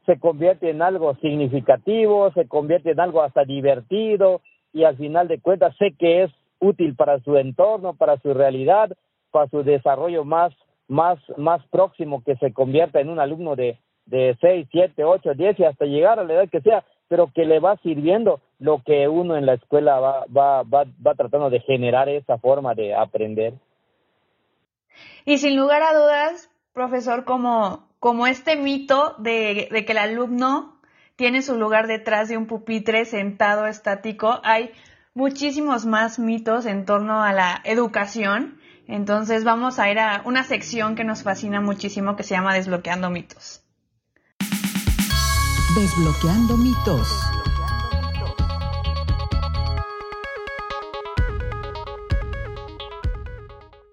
se 0.06 0.20
convierte 0.20 0.70
en 0.70 0.82
algo 0.82 1.16
significativo, 1.16 2.32
se 2.34 2.48
convierte 2.48 2.92
en 2.92 3.00
algo 3.00 3.22
hasta 3.22 3.46
divertido 3.46 4.42
y 4.74 4.84
al 4.84 4.98
final 4.98 5.28
de 5.28 5.40
cuentas 5.40 5.76
sé 5.78 5.94
que 5.98 6.24
es 6.24 6.32
útil 6.60 6.96
para 6.96 7.20
su 7.20 7.38
entorno, 7.38 7.94
para 7.94 8.18
su 8.18 8.34
realidad, 8.34 8.92
para 9.32 9.48
su 9.48 9.64
desarrollo 9.64 10.26
más, 10.26 10.54
más, 10.88 11.20
más 11.38 11.66
próximo 11.68 12.24
que 12.24 12.36
se 12.36 12.52
convierta 12.52 13.00
en 13.00 13.10
un 13.10 13.20
alumno 13.20 13.56
de, 13.56 13.78
de 14.06 14.36
6, 14.42 14.68
7, 14.72 15.04
8, 15.04 15.36
10 15.36 15.60
y 15.60 15.64
hasta 15.64 15.86
llegar 15.86 16.20
a 16.20 16.24
la 16.24 16.34
edad 16.34 16.50
que 16.50 16.62
sea, 16.62 16.84
pero 17.08 17.32
que 17.34 17.46
le 17.46 17.60
va 17.60 17.78
sirviendo 17.78 18.42
lo 18.60 18.82
que 18.84 19.08
uno 19.08 19.38
en 19.38 19.46
la 19.46 19.54
escuela 19.54 20.00
va, 20.00 20.26
va, 20.26 20.64
va, 20.64 20.86
va 21.06 21.16
tratando 21.16 21.50
de 21.50 21.60
generar 21.62 22.10
esa 22.10 22.38
forma 22.38 22.74
de 22.74 22.94
aprender. 22.94 23.54
Y 25.26 25.38
sin 25.38 25.56
lugar 25.56 25.82
a 25.84 25.94
dudas, 25.94 26.50
profesor, 26.74 27.24
como, 27.24 27.88
como 28.00 28.28
este 28.28 28.56
mito 28.56 29.16
de, 29.20 29.68
de 29.72 29.86
que 29.86 29.92
el 29.92 29.98
alumno 30.00 30.78
tiene 31.16 31.42
su 31.42 31.58
lugar 31.58 31.88
detrás 31.88 32.30
de 32.30 32.38
un 32.38 32.48
pupitre 32.48 33.06
sentado 33.06 33.66
estático, 33.68 34.40
hay 34.44 34.72
muchísimos 35.14 35.86
más 35.86 36.20
mitos 36.20 36.66
en 36.66 36.86
torno 36.86 37.24
a 37.24 37.34
la 37.34 37.62
educación. 37.64 38.60
Entonces 38.88 39.44
vamos 39.44 39.80
a 39.80 39.90
ir 39.90 40.00
a 40.00 40.22
una 40.26 40.44
sección 40.44 40.96
que 40.96 41.04
nos 41.04 41.24
fascina 41.24 41.60
muchísimo 41.60 42.16
que 42.16 42.24
se 42.24 42.36
llama 42.36 42.54
Desbloqueando 42.54 43.10
mitos. 43.10 43.67
Desbloqueando 45.78 46.58
mitos. 46.58 47.08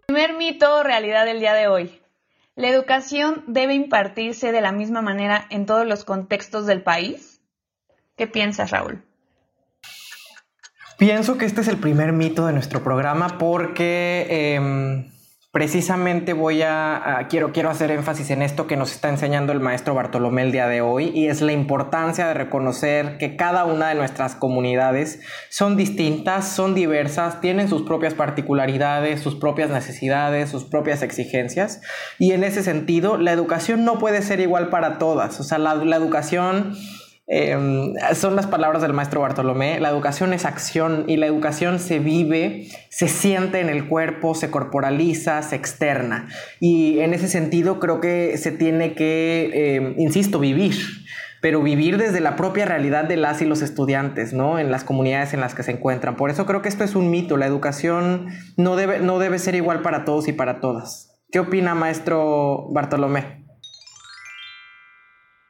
Primer 0.06 0.32
mito 0.38 0.78
o 0.78 0.82
realidad 0.82 1.26
del 1.26 1.40
día 1.40 1.52
de 1.52 1.68
hoy. 1.68 2.00
¿La 2.54 2.68
educación 2.68 3.44
debe 3.48 3.74
impartirse 3.74 4.50
de 4.50 4.62
la 4.62 4.72
misma 4.72 5.02
manera 5.02 5.46
en 5.50 5.66
todos 5.66 5.86
los 5.86 6.06
contextos 6.06 6.64
del 6.64 6.80
país? 6.80 7.42
¿Qué 8.16 8.26
piensas, 8.26 8.70
Raúl? 8.70 9.02
Pienso 10.96 11.36
que 11.36 11.44
este 11.44 11.60
es 11.60 11.68
el 11.68 11.76
primer 11.76 12.14
mito 12.14 12.46
de 12.46 12.54
nuestro 12.54 12.82
programa 12.82 13.36
porque 13.36 14.54
em, 14.54 15.10
precisamente 15.54 16.32
voy 16.32 16.62
a, 16.62 17.28
quiero, 17.30 17.52
quiero 17.52 17.70
hacer 17.70 17.92
énfasis 17.92 18.30
en 18.30 18.42
esto 18.42 18.66
que 18.66 18.76
nos 18.76 18.90
está 18.90 19.08
enseñando 19.08 19.52
el 19.52 19.60
maestro 19.60 19.94
Bartolomé 19.94 20.42
el 20.42 20.50
día 20.50 20.66
de 20.66 20.80
hoy 20.80 21.12
y 21.14 21.28
es 21.28 21.42
la 21.42 21.52
importancia 21.52 22.26
de 22.26 22.34
reconocer 22.34 23.18
que 23.18 23.36
cada 23.36 23.64
una 23.64 23.90
de 23.90 23.94
nuestras 23.94 24.34
comunidades 24.34 25.20
son 25.50 25.76
distintas, 25.76 26.48
son 26.48 26.74
diversas, 26.74 27.40
tienen 27.40 27.68
sus 27.68 27.82
propias 27.82 28.14
particularidades, 28.14 29.20
sus 29.20 29.36
propias 29.36 29.70
necesidades, 29.70 30.50
sus 30.50 30.64
propias 30.64 31.02
exigencias. 31.02 31.82
Y 32.18 32.32
en 32.32 32.42
ese 32.42 32.64
sentido 32.64 33.16
la 33.16 33.30
educación 33.30 33.84
no 33.84 34.00
puede 34.00 34.22
ser 34.22 34.40
igual 34.40 34.70
para 34.70 34.98
todas, 34.98 35.38
o 35.38 35.44
sea, 35.44 35.58
la, 35.58 35.76
la 35.76 35.94
educación 35.94 36.74
Em, 37.26 37.94
son 38.14 38.36
las 38.36 38.46
palabras 38.46 38.82
del 38.82 38.92
maestro 38.92 39.22
Bartolomé. 39.22 39.80
La 39.80 39.88
educación 39.88 40.34
es 40.34 40.44
acción 40.44 41.04
y 41.08 41.16
la 41.16 41.26
educación 41.26 41.78
se 41.78 41.98
vive, 41.98 42.68
se 42.90 43.08
siente 43.08 43.60
en 43.60 43.70
el 43.70 43.88
cuerpo, 43.88 44.34
se 44.34 44.50
corporaliza, 44.50 45.40
se 45.42 45.56
externa. 45.56 46.28
Y 46.60 46.98
en 47.00 47.14
ese 47.14 47.28
sentido 47.28 47.80
creo 47.80 48.00
que 48.00 48.36
se 48.36 48.52
tiene 48.52 48.94
que, 48.94 49.76
em, 49.76 49.94
insisto, 49.98 50.38
vivir 50.38 50.74
pero 51.40 51.60
vivir 51.60 51.98
desde 51.98 52.20
la 52.20 52.36
propia 52.36 52.64
realidad 52.64 53.04
de 53.04 53.18
las 53.18 53.42
y 53.42 53.44
los 53.44 53.60
estudiantes, 53.60 54.32
¿no? 54.32 54.58
En 54.58 54.70
las 54.70 54.82
comunidades 54.82 55.34
en 55.34 55.40
las 55.40 55.54
que 55.54 55.62
se 55.62 55.72
encuentran. 55.72 56.16
Por 56.16 56.30
eso 56.30 56.46
creo 56.46 56.62
que 56.62 56.70
esto 56.70 56.84
es 56.84 56.94
un 56.94 57.10
mito. 57.10 57.36
La 57.36 57.44
educación 57.44 58.28
no 58.56 58.76
debe, 58.76 59.00
no 59.00 59.18
debe 59.18 59.38
ser 59.38 59.54
igual 59.54 59.82
para 59.82 60.06
todos 60.06 60.26
y 60.26 60.32
para 60.32 60.60
todas. 60.60 61.20
¿Qué 61.30 61.40
opina, 61.40 61.74
maestro 61.74 62.68
Bartolomé? 62.70 63.44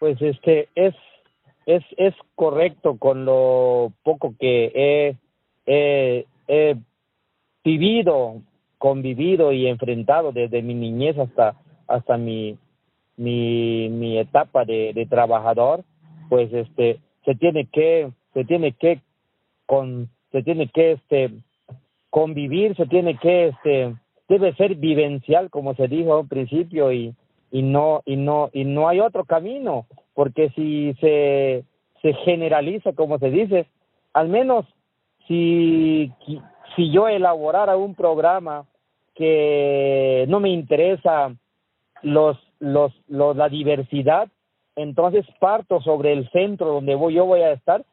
Pues 0.01 0.21
este 0.21 0.69
es 0.75 0.97
es, 1.67 1.83
es 1.97 2.15
correcto 2.35 2.99
con 2.99 3.25
lo 3.25 3.93
poco 4.03 4.35
que 4.39 5.17
he, 5.67 6.25
he, 6.47 6.77
vivido, 7.65 8.43
convivido 8.79 9.53
y 9.53 9.67
enfrentado 9.67 10.33
desde 10.33 10.63
mi 10.63 10.75
niñez 10.75 11.19
hasta, 11.19 11.57
hasta 11.87 12.19
mi, 12.19 12.59
mi, 13.17 13.89
mi 13.89 14.19
etapa 14.19 14.65
de, 14.67 14.93
de 14.93 15.07
trabajador, 15.07 15.83
pues 16.29 16.53
este, 16.53 17.01
se 17.25 17.35
tiene 17.35 17.67
que, 17.67 18.11
se 18.35 18.45
tiene 18.45 18.73
que 18.73 19.01
con, 19.67 20.11
se 20.31 20.43
tiene 20.43 20.69
que 20.69 20.93
este 20.93 21.31
convivir, 22.11 22.77
se 22.77 22.87
tiene 22.87 23.17
que 23.17 23.49
este 23.49 23.95
debe 24.29 24.55
ser 24.55 24.77
vivencial 24.77 25.51
como 25.51 25.75
se 25.75 25.89
dijo 25.89 26.19
al 26.19 26.29
principio 26.29 26.93
y, 26.93 27.15
y 27.55 27.63
no 27.63 28.03
y 28.05 28.17
no 28.17 28.51
y 28.53 28.65
no 28.65 28.89
hay 28.89 28.99
otro 28.99 29.25
camino 29.25 29.87
porque 30.13 30.51
si 30.57 30.93
se, 30.95 31.65
se 32.03 32.13
generaliza, 32.25 32.95
como 32.95 33.21
se 33.21 33.31
dice, 33.31 33.67
al 34.13 34.29
menos 34.29 34.67
si, 35.29 36.13
si 36.75 36.91
yo 36.91 37.07
elaborara 37.07 37.77
un 37.77 37.95
programa 37.95 38.67
que 39.15 40.25
no 40.29 40.41
me 40.41 40.51
interesa 40.51 41.33
los, 42.03 42.37
los, 42.59 42.93
los, 43.07 43.37
la 43.37 43.49
diversidad, 43.49 44.29
entonces 44.75 45.25
parto 45.39 45.81
sobre 45.81 46.13
el 46.13 46.29
centro 46.31 46.67
donde 46.67 46.97
voy, 46.97 47.15
yo 47.15 47.25
voy 47.25 47.43
a 47.43 47.53
estar 47.53 47.85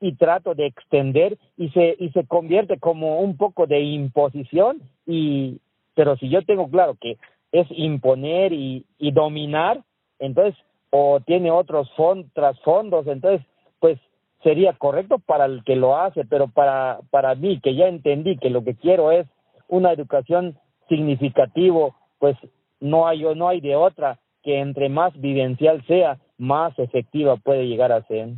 y 0.00 0.14
trato 0.14 0.54
de 0.54 0.64
extender 0.64 1.36
y 1.58 1.68
se, 1.70 1.94
y 1.98 2.08
se 2.10 2.26
convierte 2.26 2.78
como 2.78 3.20
un 3.20 3.36
poco 3.36 3.66
de 3.66 3.80
imposición 3.80 4.80
y 5.06 5.60
pero 5.94 6.16
si 6.16 6.30
yo 6.30 6.42
tengo 6.42 6.70
claro 6.70 6.96
que 6.98 7.18
es 7.52 7.66
imponer 7.70 8.52
y, 8.52 8.86
y 8.98 9.12
dominar, 9.12 9.82
entonces 10.18 10.56
o 10.90 11.20
tiene 11.20 11.50
otros 11.50 11.88
trasfondos, 12.34 13.06
entonces, 13.06 13.46
pues 13.78 13.98
sería 14.42 14.72
correcto 14.72 15.18
para 15.18 15.44
el 15.44 15.62
que 15.64 15.76
lo 15.76 15.96
hace, 15.96 16.24
pero 16.24 16.48
para, 16.48 17.00
para 17.10 17.34
mí, 17.34 17.60
que 17.60 17.74
ya 17.76 17.86
entendí 17.86 18.36
que 18.38 18.50
lo 18.50 18.64
que 18.64 18.74
quiero 18.74 19.12
es 19.12 19.26
una 19.68 19.92
educación 19.92 20.58
significativo, 20.88 21.94
pues 22.18 22.36
no 22.80 23.06
hay, 23.06 23.22
no 23.36 23.48
hay 23.48 23.60
de 23.60 23.76
otra 23.76 24.18
que 24.42 24.58
entre 24.58 24.88
más 24.88 25.12
vivencial 25.20 25.84
sea, 25.86 26.18
más 26.38 26.76
efectiva 26.78 27.36
puede 27.36 27.66
llegar 27.66 27.92
a 27.92 28.02
ser. 28.06 28.30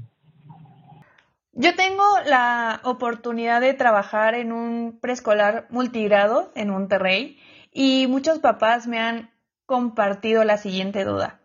Yo 1.55 1.75
tengo 1.77 2.03
la 2.27 2.81
oportunidad 2.85 3.61
de 3.61 3.75
trabajar 3.75 4.35
en 4.35 4.53
un 4.53 4.99
preescolar 5.01 5.67
multigrado 5.71 6.51
en 6.57 6.71
Monterrey 6.71 7.39
y 7.73 8.07
muchos 8.07 8.39
papás 8.39 8.87
me 8.87 9.01
han 9.01 9.31
compartido 9.67 10.45
la 10.45 10.59
siguiente 10.59 11.05
duda. 11.05 11.41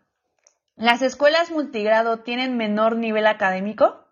¿Las 0.76 1.02
escuelas 1.02 1.50
multigrado 1.50 2.20
tienen 2.20 2.56
menor 2.56 2.96
nivel 2.96 3.26
académico? 3.26 4.04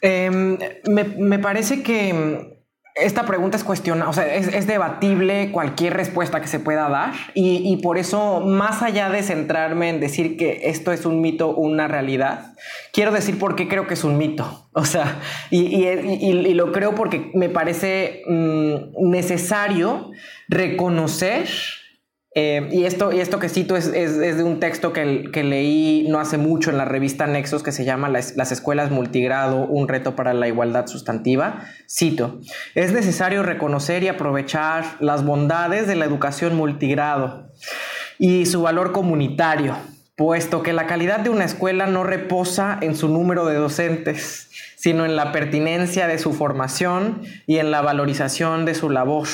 Em, 0.00 0.58
me, 0.86 1.38
parece 1.40 1.82
que 1.82 2.57
esta 3.00 3.24
pregunta 3.26 3.56
es 3.56 3.64
cuestionada, 3.64 4.10
o 4.10 4.12
sea, 4.12 4.34
es, 4.34 4.66
debatible 4.66 5.50
cualquier 5.52 5.94
respuesta 5.94 6.40
que 6.40 6.48
se 6.48 6.60
pueda 6.60 6.88
dar 6.88 7.12
y, 7.34 7.76
por 7.82 7.98
eso, 7.98 8.40
más 8.40 8.82
allá 8.82 9.08
de 9.08 9.22
centrarme 9.22 9.88
en 9.88 10.00
decir 10.00 10.36
que 10.36 10.68
esto 10.68 10.92
es 10.92 11.06
un 11.06 11.20
mito 11.20 11.50
o 11.50 11.60
una 11.60 11.88
realidad, 11.88 12.54
quiero 12.92 13.12
decir 13.12 13.38
por 13.38 13.56
qué 13.56 13.68
creo 13.68 13.86
que 13.86 13.94
es 13.94 14.04
un 14.04 14.18
mito. 14.18 14.68
O 14.72 14.84
sea, 14.84 15.20
y, 15.50 16.54
lo 16.54 16.72
creo 16.72 16.94
porque 16.94 17.30
me 17.34 17.48
parece 17.48 18.22
mm, 18.28 19.10
necesario 19.10 20.10
reconocer 20.48 21.48
eh, 22.40 22.68
y, 22.70 22.84
esto, 22.84 23.12
y 23.12 23.18
esto 23.18 23.40
que 23.40 23.48
cito 23.48 23.76
es, 23.76 23.90
de 23.90 24.42
un 24.44 24.60
texto 24.60 24.92
que, 24.92 25.42
leí 25.42 26.06
no 26.08 26.20
hace 26.20 26.38
mucho 26.38 26.70
en 26.70 26.78
la 26.78 26.84
revista 26.84 27.26
Nexos 27.26 27.64
que 27.64 27.72
se 27.72 27.84
llama 27.84 28.08
las 28.08 28.52
escuelas 28.52 28.92
multigrado, 28.92 29.66
un 29.66 29.88
reto 29.88 30.14
para 30.14 30.34
la 30.34 30.46
igualdad 30.46 30.86
sustantiva. 30.86 31.64
Cito, 31.90 32.38
es 32.76 32.92
necesario 32.92 33.42
reconocer 33.42 34.04
y 34.04 34.08
aprovechar 34.08 34.84
las 35.00 35.24
bondades 35.24 35.88
de 35.88 35.96
la 35.96 36.04
educación 36.04 36.54
multigrado 36.54 37.50
y 38.20 38.46
su 38.46 38.62
valor 38.62 38.92
comunitario, 38.92 39.76
puesto 40.14 40.62
que 40.62 40.72
la 40.72 40.86
calidad 40.86 41.18
de 41.18 41.30
una 41.30 41.44
escuela 41.44 41.88
no 41.88 42.04
reposa 42.04 42.78
en 42.80 42.94
su 42.94 43.08
número 43.08 43.46
de 43.46 43.56
docentes, 43.56 44.48
sino 44.76 45.04
en 45.04 45.16
la 45.16 45.32
pertinencia 45.32 46.06
de 46.06 46.20
su 46.20 46.32
formación 46.32 47.20
y 47.48 47.58
en 47.58 47.72
la 47.72 47.82
valorización 47.82 48.64
de 48.64 48.76
su 48.76 48.90
labor 48.90 49.26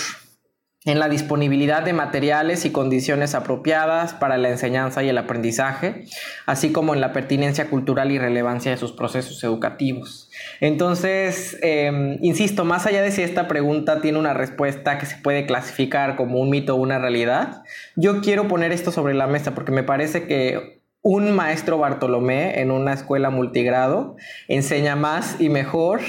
en 0.85 0.99
la 0.99 1.09
disponibilidad 1.09 1.83
de 1.83 1.95
materiales 1.95 2.67
y 2.67 2.71
condiciones 2.71 3.35
apropiadas 3.35 4.13
para 4.13 4.37
la 4.37 4.51
enseñanza 4.51 5.03
y 5.03 5.09
el 5.09 5.17
aprendizaje, 5.17 6.05
así 6.45 6.73
como 6.73 6.93
en 6.95 7.01
la 7.01 7.13
pertinencia 7.13 7.71
cultural 7.71 8.13
y 8.13 8.19
relevancia 8.19 8.71
de 8.71 8.77
sus 8.77 8.93
procesos 8.93 9.43
educativos. 9.45 10.31
Entonces, 10.61 11.57
em, 11.63 12.19
insisto, 12.21 12.67
más 12.67 12.85
allá 12.87 13.01
de 13.01 13.13
si 13.13 13.23
esta 13.23 13.49
pregunta 13.49 14.03
tiene 14.03 14.19
una 14.19 14.35
respuesta 14.35 14.99
que 14.99 15.07
se 15.07 15.17
puede 15.17 15.47
clasificar 15.47 16.17
como 16.17 16.39
un 16.39 16.51
mito 16.51 16.75
o 16.75 16.79
una 16.79 16.99
realidad, 16.99 17.63
yo 17.97 18.21
quiero 18.21 18.47
poner 18.47 18.71
esto 18.71 18.93
sobre 18.93 19.15
la 19.15 19.27
mesa 19.27 19.55
porque 19.55 19.73
me 19.73 19.85
parece 19.85 20.27
que 20.27 20.83
un 21.01 21.33
maestro 21.33 21.79
Bartolomé 21.79 22.61
en 22.61 22.71
una 22.71 22.95
escuela 22.95 23.29
multigrado 23.29 24.17
enseña 24.49 24.97
más 24.97 25.39
y 25.39 25.51
mejor 25.51 26.01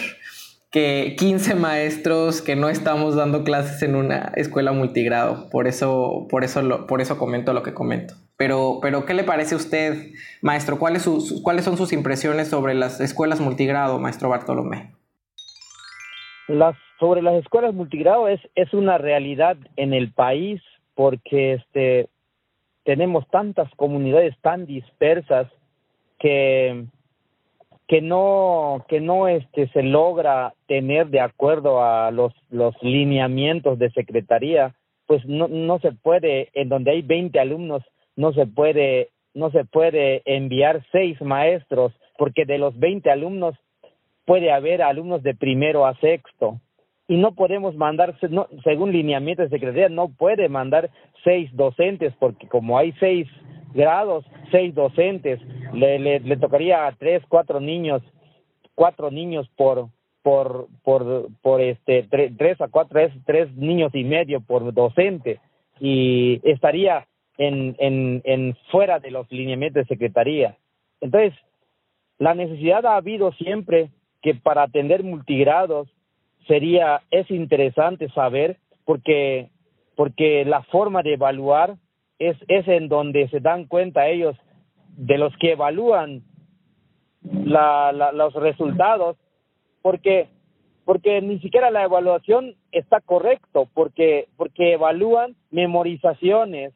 que 0.76 1.16
15 1.18 1.56
maestros 1.56 2.42
que 2.42 2.58
no 2.58 2.68
estamos 2.68 3.16
dando 3.16 3.46
clases 3.46 3.82
en 3.82 3.96
una 3.96 4.34
escuela 4.36 4.74
multigrado. 4.74 5.50
Por 5.50 5.68
eso, 5.68 6.28
por 6.30 6.44
eso, 6.44 6.86
por 6.86 7.00
eso 7.00 7.18
comento 7.18 7.54
lo 7.54 7.64
que 7.64 7.74
comento. 7.74 8.16
Pero, 8.36 8.80
pero, 8.82 9.06
¿qué 9.06 9.14
le 9.14 9.24
parece 9.24 9.56
a 9.56 9.58
usted, 9.58 10.12
maestro? 10.42 10.78
¿Cuáles, 10.78 11.10
¿Cuáles 11.44 11.64
son 11.64 11.78
sus 11.78 11.94
impresiones 11.94 12.50
sobre 12.50 12.74
las 12.74 13.00
escuelas 13.00 13.40
multigrado, 13.40 14.00
maestro 14.00 14.28
Bartolomé? 14.28 14.92
Sobre 17.00 17.22
las 17.22 17.36
escuelas 17.36 17.74
multigrado 17.74 18.28
es, 18.28 18.42
es 18.56 18.74
una 18.74 18.98
realidad 18.98 19.56
en 19.78 19.94
el 19.94 20.12
país 20.12 20.62
porque 20.94 21.54
este, 21.54 22.10
tenemos 22.84 23.26
tantas 23.30 23.74
comunidades 23.78 24.36
tan 24.42 24.66
dispersas 24.66 25.48
que 26.20 26.84
que 27.88 28.02
no 28.02 28.86
que 28.88 29.00
no 29.00 29.28
este 29.28 29.68
se 29.70 29.84
logra 29.84 30.54
tener 30.68 31.08
de 31.08 31.20
acuerdo 31.20 31.84
a 31.84 32.12
los 32.12 32.34
los 32.50 32.76
lineamientos 32.82 33.78
de 33.78 33.92
secretaría 33.92 34.74
pues 35.06 35.24
no 35.26 35.48
no 35.48 35.80
se 35.80 35.92
puede. 35.92 36.50
En 36.54 36.70
donde 36.70 36.92
hay 36.92 37.02
20 37.02 37.40
alumnos 37.40 37.84
no 38.16 38.34
se 38.34 38.48
puede 38.48 39.10
no 39.34 39.52
se 39.52 39.66
puede 39.66 40.24
enviar 40.26 40.84
seis 40.92 41.22
maestros 41.22 41.94
porque 42.18 42.46
de 42.46 42.58
los 42.58 42.78
20 42.80 43.10
alumnos 43.12 43.56
puede 44.26 44.52
haber 44.52 44.82
alumnos 44.82 45.22
de 45.22 45.36
primero 45.36 45.86
a 45.86 45.96
sexto. 46.00 46.60
Y 47.08 47.18
no 47.18 47.36
podemos 47.36 47.76
mandar 47.76 48.18
según 48.64 48.92
lineamientos 48.92 49.52
de 49.52 49.58
secretaría 49.58 49.90
no 49.90 50.10
puede 50.10 50.50
mandar 50.50 50.90
seis 51.24 51.52
docentes 51.54 52.14
porque 52.20 52.48
como 52.48 52.80
hay 52.80 52.94
seis 53.00 53.28
grados, 53.76 54.26
seis 54.52 54.74
docentes, 54.74 55.40
le, 55.74 56.00
le, 56.00 56.38
tocaría 56.38 56.88
a 56.88 56.94
tres, 56.94 57.22
cuatro 57.28 57.60
niños, 57.60 58.02
cuatro 58.74 59.12
niños 59.12 59.48
por, 59.56 59.90
por, 60.24 60.68
por, 60.84 61.28
por 61.42 61.62
este, 61.62 62.08
tres, 62.38 62.60
a 62.62 62.70
cuatro, 62.70 62.94
tres, 62.94 63.14
tres 63.26 63.54
niños 63.56 63.94
y 63.94 64.04
medio 64.04 64.42
por 64.42 64.74
docente 64.74 65.40
y 65.80 66.40
estaría 66.44 67.06
en, 67.38 67.76
en, 67.78 68.22
en 68.24 68.58
fuera 68.72 69.00
de 69.00 69.12
los 69.12 69.30
lineamientos 69.30 69.84
de 69.84 69.94
secretaría. 69.94 70.58
Entonces, 71.02 71.34
la 72.18 72.34
necesidad 72.34 72.86
ha 72.86 72.96
habido 72.96 73.34
siempre 73.34 73.90
que 74.22 74.36
para 74.36 74.64
atender 74.64 75.04
multigrados 75.04 75.90
sería, 76.48 77.02
es 77.12 77.30
interesante 77.30 78.10
saber 78.10 78.58
porque, 78.86 79.50
porque 79.96 80.46
la 80.46 80.64
forma 80.64 81.04
de 81.04 81.14
evaluar 81.14 81.76
es, 82.20 82.38
es 82.48 82.68
en 82.68 82.88
donde 82.88 83.28
se 83.30 83.40
dan 83.40 83.66
cuenta 83.66 84.08
ellos 84.08 84.36
de 84.98 85.18
los 85.18 85.36
que 85.38 85.52
evalúan 85.52 86.24
la, 87.22 87.92
la, 87.92 88.12
los 88.12 88.34
resultados, 88.34 89.18
porque, 89.82 90.28
porque 90.86 91.22
ni 91.22 91.40
siquiera 91.40 91.72
la 91.72 91.84
evaluación 91.84 92.56
está 92.72 93.02
correcto, 93.02 93.68
porque, 93.74 94.28
porque 94.38 94.74
evalúan 94.74 95.36
memorizaciones. 95.52 96.74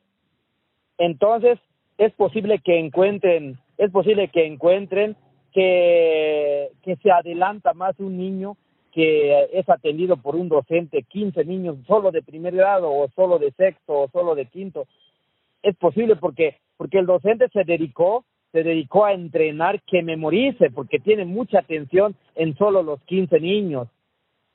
Entonces, 0.97 1.59
es 1.97 2.13
posible 2.13 2.59
que 2.59 2.79
encuentren, 2.79 3.59
es 3.77 3.91
posible 3.91 4.29
que 4.29 4.45
encuentren 4.45 5.15
que, 5.53 6.69
que 6.83 6.95
se 6.97 7.11
adelanta 7.11 7.73
más 7.73 7.99
un 7.99 8.17
niño 8.17 8.57
que 8.91 9.49
es 9.53 9.69
atendido 9.69 10.17
por 10.17 10.35
un 10.35 10.49
docente, 10.49 11.03
15 11.03 11.45
niños 11.45 11.77
solo 11.87 12.11
de 12.11 12.23
primer 12.23 12.55
grado 12.55 12.91
o 12.91 13.07
solo 13.15 13.37
de 13.37 13.51
sexto 13.51 14.01
o 14.01 14.09
solo 14.09 14.35
de 14.35 14.45
quinto. 14.45 14.87
Es 15.61 15.75
posible 15.77 16.15
porque, 16.15 16.57
porque 16.77 16.99
el 16.99 17.05
docente 17.05 17.47
se 17.49 17.63
dedicó, 17.63 18.25
se 18.51 18.63
dedicó 18.63 19.05
a 19.05 19.13
entrenar 19.13 19.81
que 19.83 20.01
memorice, 20.01 20.71
porque 20.71 20.99
tiene 20.99 21.25
mucha 21.25 21.59
atención 21.59 22.15
en 22.35 22.55
solo 22.57 22.83
los 22.83 23.01
15 23.03 23.39
niños. 23.39 23.87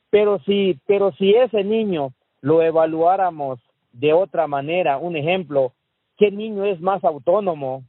Pero 0.09 0.39
si, 0.39 0.79
pero 0.85 1.11
si 1.13 1.33
ese 1.33 1.63
niño 1.63 2.13
lo 2.41 2.61
evaluáramos 2.61 3.59
de 3.93 4.13
otra 4.13 4.47
manera, 4.47 4.97
un 4.97 5.15
ejemplo, 5.15 5.73
¿qué 6.17 6.31
niño 6.31 6.65
es 6.65 6.79
más 6.81 7.03
autónomo? 7.03 7.83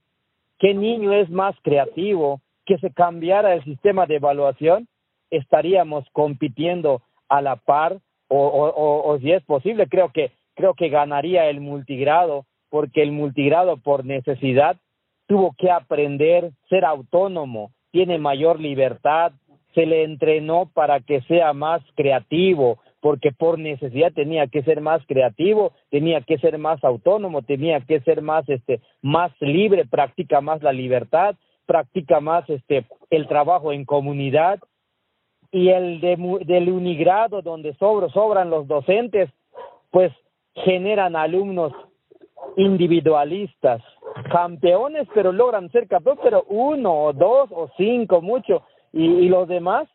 ¿Qué 0.58 0.74
niño 0.74 1.12
es 1.12 1.28
más 1.30 1.54
creativo? 1.62 2.40
que 2.66 2.76
se 2.78 2.90
cambiara 2.90 3.54
el 3.54 3.64
sistema 3.64 4.06
de 4.06 4.16
evaluación, 4.16 4.88
estaríamos 5.30 6.04
compitiendo 6.12 7.00
a 7.28 7.40
la 7.40 7.56
par 7.56 7.98
o, 8.28 8.38
o, 8.38 9.08
o, 9.08 9.18
si 9.20 9.30
es 9.30 9.42
posible, 9.44 9.86
creo 9.88 10.10
que 10.12 10.32
creo 10.54 10.74
que 10.74 10.88
ganaría 10.88 11.48
el 11.48 11.60
multigrado 11.60 12.44
porque 12.70 13.02
el 13.02 13.12
multigrado 13.12 13.76
por 13.76 14.04
necesidad 14.04 14.76
tuvo 15.26 15.54
que 15.58 15.70
aprender 15.70 16.52
ser 16.68 16.84
autónomo, 16.84 17.72
tiene 17.90 18.18
mayor 18.18 18.60
libertad, 18.60 19.32
se 19.74 19.86
le 19.86 20.04
entrenó 20.04 20.70
para 20.72 21.00
que 21.00 21.20
sea 21.22 21.52
más 21.52 21.82
creativo, 21.96 22.78
porque 23.00 23.30
por 23.30 23.58
necesidad 23.58 24.12
tenía 24.12 24.46
que 24.46 24.62
ser 24.62 24.80
más 24.80 25.04
creativo, 25.06 25.72
tenía 25.90 26.22
que 26.22 26.38
ser 26.38 26.58
más 26.58 26.82
autónomo, 26.82 27.42
tenía 27.42 27.80
que 27.80 28.00
ser 28.00 28.22
más 28.22 28.48
este 28.48 28.80
más 29.02 29.32
libre, 29.40 29.84
practica 29.84 30.40
más 30.40 30.62
la 30.62 30.72
libertad, 30.72 31.36
practica 31.66 32.20
más 32.20 32.48
este 32.48 32.86
el 33.10 33.28
trabajo 33.28 33.72
en 33.72 33.84
comunidad. 33.84 34.58
Y 35.52 35.68
el 35.68 36.00
de, 36.00 36.16
del 36.46 36.70
unigrado 36.70 37.42
donde 37.42 37.74
sobran 37.74 38.50
los 38.50 38.66
docentes 38.66 39.30
pues 39.90 40.12
generan 40.54 41.16
alumnos 41.16 41.72
individualistas 42.56 43.82
campeones 44.30 45.06
pero 45.14 45.32
logran 45.32 45.70
ser 45.70 45.86
campeones 45.88 46.20
pero 46.22 46.44
uno 46.48 47.04
o 47.04 47.12
dos 47.12 47.50
o 47.52 47.70
cinco 47.76 48.20
mucho 48.22 48.62
y, 48.92 49.04
y 49.04 49.28
los 49.28 49.46
demás 49.46 49.88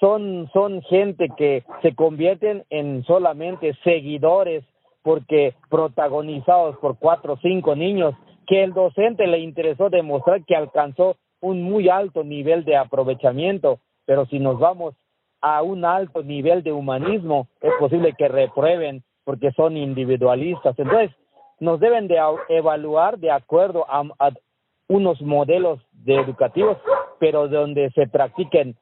son 0.00 0.50
son 0.52 0.82
gente 0.82 1.28
que 1.36 1.64
se 1.82 1.94
convierten 1.94 2.64
en 2.70 3.04
solamente 3.04 3.74
seguidores 3.84 4.64
porque 5.02 5.54
protagonizados 5.68 6.76
por 6.78 6.98
cuatro 6.98 7.34
o 7.34 7.38
cinco 7.38 7.74
niños 7.74 8.14
que 8.46 8.64
el 8.64 8.72
docente 8.72 9.26
le 9.26 9.38
interesó 9.38 9.90
demostrar 9.90 10.44
que 10.44 10.56
alcanzó 10.56 11.16
un 11.40 11.62
muy 11.62 11.88
alto 11.88 12.24
nivel 12.24 12.64
de 12.64 12.76
aprovechamiento, 12.76 13.78
pero 14.04 14.26
si 14.26 14.38
nos 14.38 14.58
vamos 14.58 14.94
a 15.40 15.62
un 15.62 15.84
alto 15.84 16.22
nivel 16.22 16.62
de 16.62 16.72
humanismo, 16.72 17.48
es 17.60 17.72
posible 17.78 18.12
que 18.18 18.28
reprueben 18.28 19.02
porque 19.24 19.52
son 19.52 19.76
individualistas. 19.76 20.78
Entonces, 20.78 21.16
nos 21.60 21.78
deben 21.78 22.08
de 22.08 22.18
evaluar 22.48 23.18
de 23.18 23.30
acuerdo 23.30 23.86
a, 23.88 24.02
unos 24.88 25.22
modelos 25.22 25.78
de 25.92 26.16
educativos, 26.16 26.76
pero 27.20 27.46
donde 27.46 27.90
se 27.90 28.08
practiquen 28.08 28.74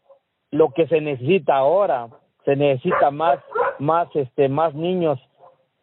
lo 0.51 0.71
que 0.71 0.87
se 0.87 1.03
necesita 1.03 1.57
ahora, 1.57 2.09
se 2.47 2.57
necesita 2.57 3.11
más, 3.11 3.41
más, 3.79 4.09
este, 4.15 4.49
más 4.49 4.75
niños 4.75 5.19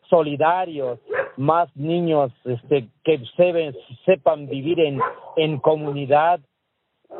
solidarios, 0.09 0.99
más 1.37 1.69
niños 1.75 2.31
este, 2.45 2.87
que 3.03 3.21
sepan 4.05 4.47
vivir 4.47 4.79
en, 4.79 4.99
en 5.35 5.59
comunidad, 5.59 6.39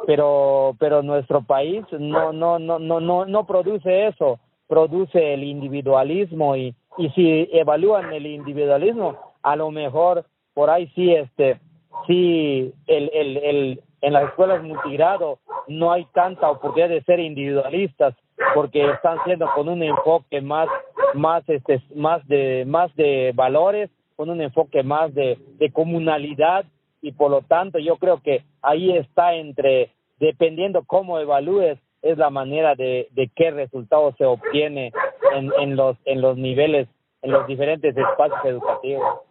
pero 0.08 0.76
pero 0.80 1.04
nuestro 1.04 1.42
país 1.42 1.86
no 1.92 2.34
no 2.34 2.60
no 2.60 2.80
no 2.80 3.00
no 3.00 3.26
no 3.26 3.46
produce 3.46 4.08
eso, 4.08 4.40
produce 4.68 5.34
el 5.34 5.44
individualismo 5.44 6.56
y 6.56 6.76
y 6.98 7.10
si 7.10 7.50
evalúan 7.52 8.14
el 8.14 8.26
individualismo, 8.26 9.35
a 9.46 9.56
lo 9.56 9.70
mejor 9.70 10.26
por 10.56 10.70
ahí 10.70 10.88
sí 10.96 11.14
este 11.14 11.60
sí 12.08 12.74
el 12.88 13.12
el 13.14 13.38
el 13.38 13.82
en 14.02 14.14
las 14.14 14.26
escuelas 14.26 14.64
multigrado 14.64 15.38
no 15.68 15.92
hay 15.92 16.06
tanta 16.14 16.50
oportunidad 16.50 16.90
de 16.90 17.04
ser 17.04 17.20
individualistas 17.20 18.16
porque 18.56 18.90
están 18.90 19.20
siendo 19.24 19.48
con 19.54 19.70
un 19.70 19.84
enfoque 19.84 20.42
más 20.42 20.68
más 21.14 21.48
este 21.48 21.80
más 21.94 22.28
de 22.28 22.66
más 22.66 22.94
de 22.96 23.34
valores 23.36 23.92
con 24.16 24.32
un 24.32 24.42
enfoque 24.42 24.82
más 24.82 25.14
de, 25.14 25.38
de 25.60 25.72
comunalidad 25.72 26.66
y 27.02 27.12
por 27.12 27.30
lo 27.30 27.42
tanto 27.42 27.78
yo 27.78 27.98
creo 27.98 28.22
que 28.24 28.44
ahí 28.64 28.98
está 28.98 29.36
entre 29.36 29.92
dependiendo 30.20 30.84
cómo 30.88 31.20
evalúes 31.20 31.78
es 32.02 32.18
la 32.18 32.32
manera 32.32 32.74
de, 32.74 33.10
de 33.12 33.30
qué 33.36 33.52
resultado 33.52 34.14
se 34.18 34.26
obtiene 34.26 34.92
en, 35.36 35.52
en 35.60 35.76
los 35.76 35.98
en 36.06 36.22
los 36.22 36.36
niveles 36.36 36.88
en 37.22 37.32
los 37.32 37.46
diferentes 37.48 37.96
espacios 37.96 38.40
educativos 38.44 39.25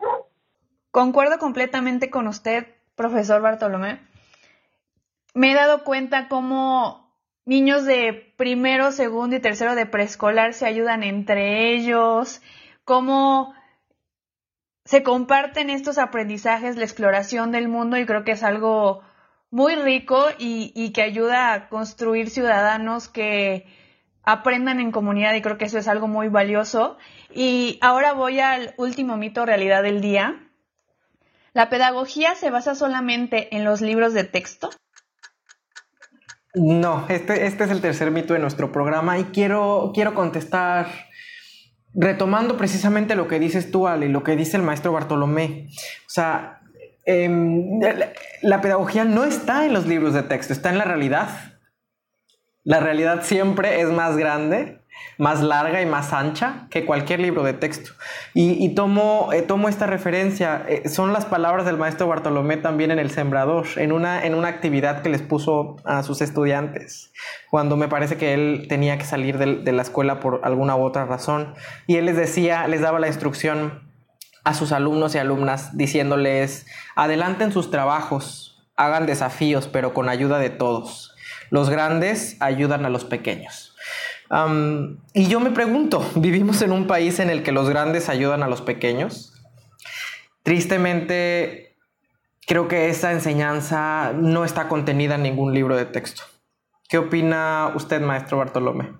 concuerdo 0.94 1.40
completamente 1.40 2.09
con 2.09 2.28
usted 2.28 2.68
profesor 2.94 3.42
Bartolomé 3.42 3.98
me 5.35 5.50
he 5.50 5.54
dado 5.54 5.83
cuenta 5.83 6.28
cómo 6.28 7.12
niños 7.44 7.85
de 7.85 8.33
primero, 8.37 8.92
segundo 8.92 9.35
y 9.35 9.40
tercero 9.40 9.74
de 9.74 9.87
preescolar 9.87 10.54
se 10.54 10.66
ayudan 10.66 11.02
entre 11.02 11.74
ellos, 11.74 12.40
cómo 12.85 13.52
se 14.85 15.02
comparten 15.02 15.70
estos 15.70 15.98
aprendizajes, 15.98 16.76
la 16.76 16.85
exploración 16.85 17.50
del 17.50 17.66
mundo 17.66 17.98
y 17.98 18.07
creo 18.07 18.22
que 18.22 18.30
es 18.30 18.44
algo 18.44 19.02
muy 19.50 19.74
rico 19.74 20.24
y, 20.38 20.92
que 20.92 21.02
ayuda 21.02 21.52
a 21.52 21.68
construir 21.68 22.30
ciudadanos 22.30 23.09
que 23.09 23.66
aprendan 24.22 24.78
en 24.78 24.92
comunidad 24.92 25.35
y 25.35 25.42
creo 25.42 25.59
que 25.59 25.64
eso 25.64 25.78
es 25.78 25.88
algo 25.88 26.07
muy 26.07 26.28
valioso. 26.28 26.96
Y 27.35 27.78
ahora 27.83 28.12
voy 28.12 28.38
al 28.38 28.74
último 28.76 29.16
mito 29.16 29.44
realidad 29.44 29.83
del 29.83 30.00
día. 30.00 30.43
¿La 31.55 31.71
pedagogía 31.71 32.35
se 32.35 32.51
basa 32.51 32.75
solamente 32.75 33.55
en 33.57 33.64
los 33.64 33.81
libros 33.81 34.12
de 34.12 34.25
texto? 34.25 34.71
No, 36.53 37.07
este, 37.09 37.47
este 37.47 37.64
es 37.64 37.71
el 37.71 37.81
tercer 37.81 38.11
mito 38.11 38.35
de 38.35 38.40
nuestro 38.40 38.73
programa 38.73 39.21
y 39.21 39.25
quiero, 39.25 39.93
quiero 39.95 40.14
contestar 40.14 40.88
retomando 41.95 42.57
precisamente 42.57 43.14
lo 43.14 43.29
que 43.29 43.38
dices 43.38 43.71
tú, 43.71 43.87
Ale, 43.87 44.07
y 44.07 44.09
lo 44.09 44.25
que 44.25 44.35
dice 44.35 44.57
el 44.57 44.64
maestro 44.64 44.93
Bartolomé. 44.93 45.69
O 46.07 46.11
sea, 46.11 46.61
em, 47.05 47.81
la 48.43 48.61
pedagogía 48.61 49.05
no 49.05 49.23
está 49.23 49.64
en 49.64 49.75
los 49.75 49.87
libros 49.87 50.12
de 50.12 50.25
texto, 50.25 50.53
está 50.53 50.71
en 50.71 50.79
la 50.79 50.85
realidad. 50.85 51.29
La 52.64 52.81
realidad 52.81 53.23
siempre 53.23 53.81
es 53.81 53.90
más 53.90 54.17
grande 54.17 54.84
más 55.19 55.43
larga 55.43 55.81
y 55.81 55.87
más 55.87 56.12
ancha 56.12 56.67
que 56.71 56.85
cualquier 56.85 57.21
libro 57.21 57.43
de 57.43 57.53
texto. 57.53 57.93
Y, 58.35 58.75
tomo, 58.75 59.31
eh, 59.33 59.43
tomo, 59.43 59.69
esta 59.69 59.87
referencia, 59.87 60.64
eh, 60.69 60.88
son 60.88 61.12
las 61.12 61.25
palabras 61.25 61.67
del 61.67 61.77
maestro 61.77 62.09
Bartolomé 62.09 62.57
también 62.57 62.90
en 62.90 62.99
El 62.99 63.11
Sembrador, 63.11 63.67
en 63.77 63.93
una, 63.93 64.25
en 64.25 64.35
una 64.35 64.49
actividad 64.49 65.03
que 65.03 65.09
les 65.09 65.23
puso 65.23 65.77
a 65.85 66.03
sus 66.03 66.21
estudiantes, 66.21 67.12
cuando 67.51 67.77
me 67.77 67.88
parece 67.88 68.17
que 68.17 68.35
él 68.35 68.67
tenía 68.69 68.99
que 68.99 69.05
salir 69.05 69.38
de, 69.38 69.57
de 69.57 69.73
la 69.73 69.83
escuela 69.83 70.21
por 70.21 70.40
alguna 70.45 70.77
u 70.77 70.83
otra 70.83 71.05
razón. 71.05 71.55
Y 71.87 71.97
él 71.97 72.07
les 72.07 72.17
decía, 72.17 72.67
les 72.67 72.81
daba 72.81 72.99
la 72.99 73.09
instrucción 73.09 73.93
a 74.43 74.55
sus 74.55 74.73
alumnos 74.73 75.14
y 75.14 75.19
alumnas 75.19 75.77
diciéndoles, 75.77 76.67
adelanten 76.97 77.53
sus 77.53 77.71
trabajos, 77.71 78.69
hagan 78.77 79.07
desafíos, 79.07 79.69
pero 79.69 79.95
con 79.95 80.09
ayuda 80.09 80.38
de 80.38 80.51
todos. 80.51 81.14
Los 81.51 81.71
grandes 81.71 82.37
ayudan 82.40 82.85
a 82.85 82.88
los 82.88 83.05
pequeños 83.05 83.75
y 85.12 85.28
yo 85.28 85.40
me 85.40 85.50
pregunto, 85.50 86.00
¿vivimos 86.16 86.62
en 86.62 86.72
un 86.72 86.87
país 86.87 87.20
en 87.20 87.30
el 87.30 87.42
que 87.42 87.52
los 87.52 87.68
grandes 87.68 88.08
ayudan 88.08 88.42
a 88.42 88.48
los 88.48 88.62
pequeños? 88.62 89.32
Tristemente, 90.42 91.76
creo 92.46 92.68
que 92.68 92.88
esa 92.88 93.12
enseñanza 93.12 94.12
no 94.14 94.44
está 94.44 94.68
contenida 94.68 95.14
en 95.16 95.22
ningún 95.22 95.54
libro 95.54 95.76
de 95.76 95.87
texto. 95.87 96.22
¿Qué 96.88 96.98
opina 96.98 97.72
usted, 97.74 98.00
maestro 98.00 98.38
Bartolomé? 98.38 98.92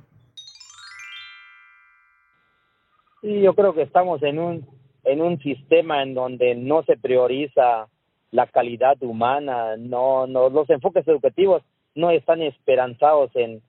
Sí, 3.21 3.41
yo 3.41 3.55
creo 3.55 3.75
que 3.75 3.83
estamos 3.83 4.23
en 4.23 4.39
un, 4.39 4.67
en 5.05 5.23
un 5.23 5.39
sistema 5.41 6.03
en 6.03 6.15
donde 6.15 6.55
no 6.55 6.83
se 6.85 6.97
prioriza 6.97 7.89
la 8.31 8.47
calidad 8.47 9.01
humana, 9.03 9.77
no, 9.79 10.27
no, 10.27 10.51
los 10.51 10.69
enfoques 10.69 11.07
educativos 11.07 11.63
no 11.95 12.11
están 12.11 12.43
esperanzados 12.43 13.31
en, 13.35 13.63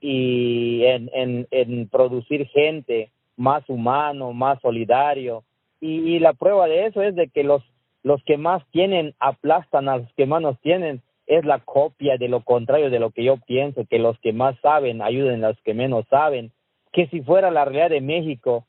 y 0.00 0.84
en, 0.84 1.10
en, 1.12 1.46
en 1.50 1.88
producir 1.88 2.46
gente 2.48 3.10
más 3.36 3.68
humano, 3.68 4.32
más 4.32 4.60
solidario. 4.60 5.44
Y, 5.80 6.14
y, 6.14 6.18
la 6.18 6.34
prueba 6.34 6.66
de 6.66 6.86
eso 6.86 7.02
es 7.02 7.14
de 7.14 7.28
que 7.28 7.44
los, 7.44 7.62
los 8.02 8.22
que 8.24 8.36
más 8.36 8.62
tienen 8.70 9.14
aplastan 9.18 9.88
a 9.88 9.98
los 9.98 10.12
que 10.14 10.26
menos 10.26 10.58
tienen. 10.60 11.02
Es 11.26 11.44
la 11.44 11.60
copia 11.60 12.16
de 12.16 12.28
lo 12.28 12.42
contrario 12.42 12.90
de 12.90 12.98
lo 12.98 13.10
que 13.10 13.24
yo 13.24 13.36
pienso, 13.46 13.84
que 13.88 13.98
los 13.98 14.18
que 14.18 14.32
más 14.32 14.58
saben 14.60 15.00
ayuden 15.00 15.44
a 15.44 15.48
los 15.50 15.60
que 15.62 15.74
menos 15.74 16.04
saben. 16.08 16.50
Que 16.92 17.06
si 17.06 17.20
fuera 17.22 17.50
la 17.50 17.64
realidad 17.64 17.90
de 17.90 18.00
México, 18.00 18.66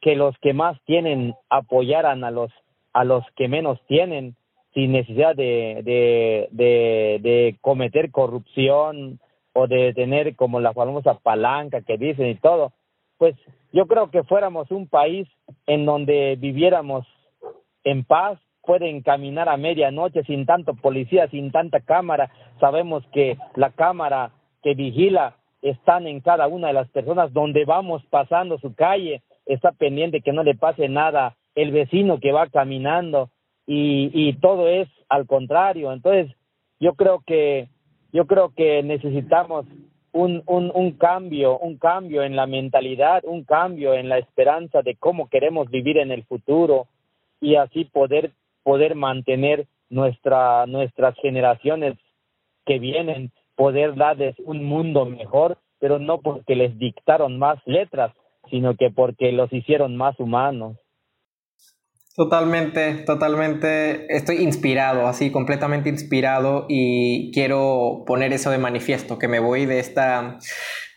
que 0.00 0.14
los 0.14 0.36
que 0.38 0.52
más 0.52 0.78
tienen 0.84 1.34
apoyaran 1.48 2.24
a 2.24 2.30
los, 2.30 2.52
a 2.92 3.04
los 3.04 3.24
que 3.36 3.48
menos 3.48 3.80
tienen, 3.86 4.36
sin 4.74 4.92
necesidad 4.92 5.34
de, 5.34 5.80
de, 5.82 6.48
de, 6.50 7.18
de 7.22 7.56
cometer 7.62 8.10
corrupción, 8.10 9.18
o 9.58 9.66
de 9.66 9.92
tener 9.92 10.36
como 10.36 10.60
la 10.60 10.72
famosa 10.72 11.14
palanca 11.14 11.82
que 11.82 11.98
dicen 11.98 12.28
y 12.28 12.36
todo, 12.36 12.72
pues 13.16 13.34
yo 13.72 13.86
creo 13.86 14.08
que 14.08 14.22
fuéramos 14.22 14.70
un 14.70 14.86
país 14.86 15.26
en 15.66 15.84
donde 15.84 16.36
viviéramos 16.38 17.04
en 17.82 18.04
paz, 18.04 18.38
pueden 18.62 19.02
caminar 19.02 19.48
a 19.48 19.56
medianoche 19.56 20.22
sin 20.22 20.46
tanto 20.46 20.74
policía, 20.74 21.26
sin 21.28 21.50
tanta 21.50 21.80
cámara. 21.80 22.30
Sabemos 22.60 23.04
que 23.12 23.36
la 23.56 23.70
cámara 23.70 24.30
que 24.62 24.74
vigila 24.74 25.34
están 25.60 26.06
en 26.06 26.20
cada 26.20 26.46
una 26.46 26.68
de 26.68 26.74
las 26.74 26.88
personas 26.90 27.32
donde 27.32 27.64
vamos 27.64 28.04
pasando 28.10 28.58
su 28.58 28.76
calle, 28.76 29.22
está 29.44 29.72
pendiente 29.72 30.20
que 30.20 30.32
no 30.32 30.44
le 30.44 30.54
pase 30.54 30.88
nada 30.88 31.36
el 31.56 31.72
vecino 31.72 32.20
que 32.20 32.30
va 32.30 32.46
caminando 32.46 33.30
y, 33.66 34.12
y 34.14 34.34
todo 34.34 34.68
es 34.68 34.88
al 35.08 35.26
contrario. 35.26 35.92
Entonces, 35.92 36.32
yo 36.78 36.94
creo 36.94 37.24
que 37.26 37.68
yo 38.12 38.26
creo 38.26 38.52
que 38.54 38.82
necesitamos 38.82 39.66
un, 40.12 40.42
un, 40.46 40.70
un 40.74 40.92
cambio, 40.92 41.58
un 41.58 41.76
cambio 41.76 42.22
en 42.22 42.36
la 42.36 42.46
mentalidad, 42.46 43.22
un 43.24 43.44
cambio 43.44 43.94
en 43.94 44.08
la 44.08 44.18
esperanza 44.18 44.82
de 44.82 44.96
cómo 44.96 45.28
queremos 45.28 45.70
vivir 45.70 45.98
en 45.98 46.10
el 46.10 46.24
futuro 46.24 46.86
y 47.40 47.56
así 47.56 47.84
poder 47.84 48.32
poder 48.62 48.94
mantener 48.94 49.66
nuestra 49.90 50.66
nuestras 50.66 51.14
generaciones 51.16 51.96
que 52.66 52.78
vienen 52.78 53.32
poder 53.58 53.96
darles 53.96 54.36
un 54.44 54.64
mundo 54.64 55.04
mejor, 55.04 55.58
pero 55.80 55.98
no 55.98 56.20
porque 56.20 56.54
les 56.54 56.78
dictaron 56.78 57.38
más 57.38 57.58
letras, 57.66 58.12
sino 58.50 58.76
que 58.76 58.90
porque 58.90 59.32
los 59.32 59.52
hicieron 59.52 59.96
más 59.96 60.18
humanos. 60.20 60.76
Totalmente, 62.18 62.94
totalmente. 63.06 64.12
Estoy 64.12 64.38
inspirado, 64.38 65.06
así, 65.06 65.30
completamente 65.30 65.88
inspirado 65.88 66.66
y 66.68 67.30
quiero 67.32 68.02
poner 68.08 68.32
eso 68.32 68.50
de 68.50 68.58
manifiesto, 68.58 69.20
que 69.20 69.28
me 69.28 69.38
voy 69.38 69.66
de 69.66 69.78
esta, 69.78 70.40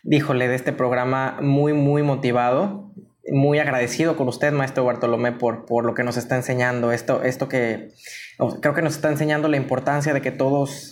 díjole, 0.02 0.48
de 0.48 0.56
este 0.56 0.72
programa 0.72 1.38
muy, 1.40 1.74
muy 1.74 2.02
motivado, 2.02 2.92
muy 3.30 3.60
agradecido 3.60 4.16
con 4.16 4.26
usted, 4.26 4.52
maestro 4.52 4.84
Bartolomé, 4.84 5.30
por, 5.30 5.64
por 5.64 5.84
lo 5.84 5.94
que 5.94 6.02
nos 6.02 6.16
está 6.16 6.34
enseñando. 6.34 6.90
Esto, 6.90 7.22
esto 7.22 7.48
que 7.48 7.92
creo 8.60 8.74
que 8.74 8.82
nos 8.82 8.96
está 8.96 9.08
enseñando 9.08 9.46
la 9.46 9.58
importancia 9.58 10.12
de 10.14 10.22
que 10.22 10.32
todos 10.32 10.91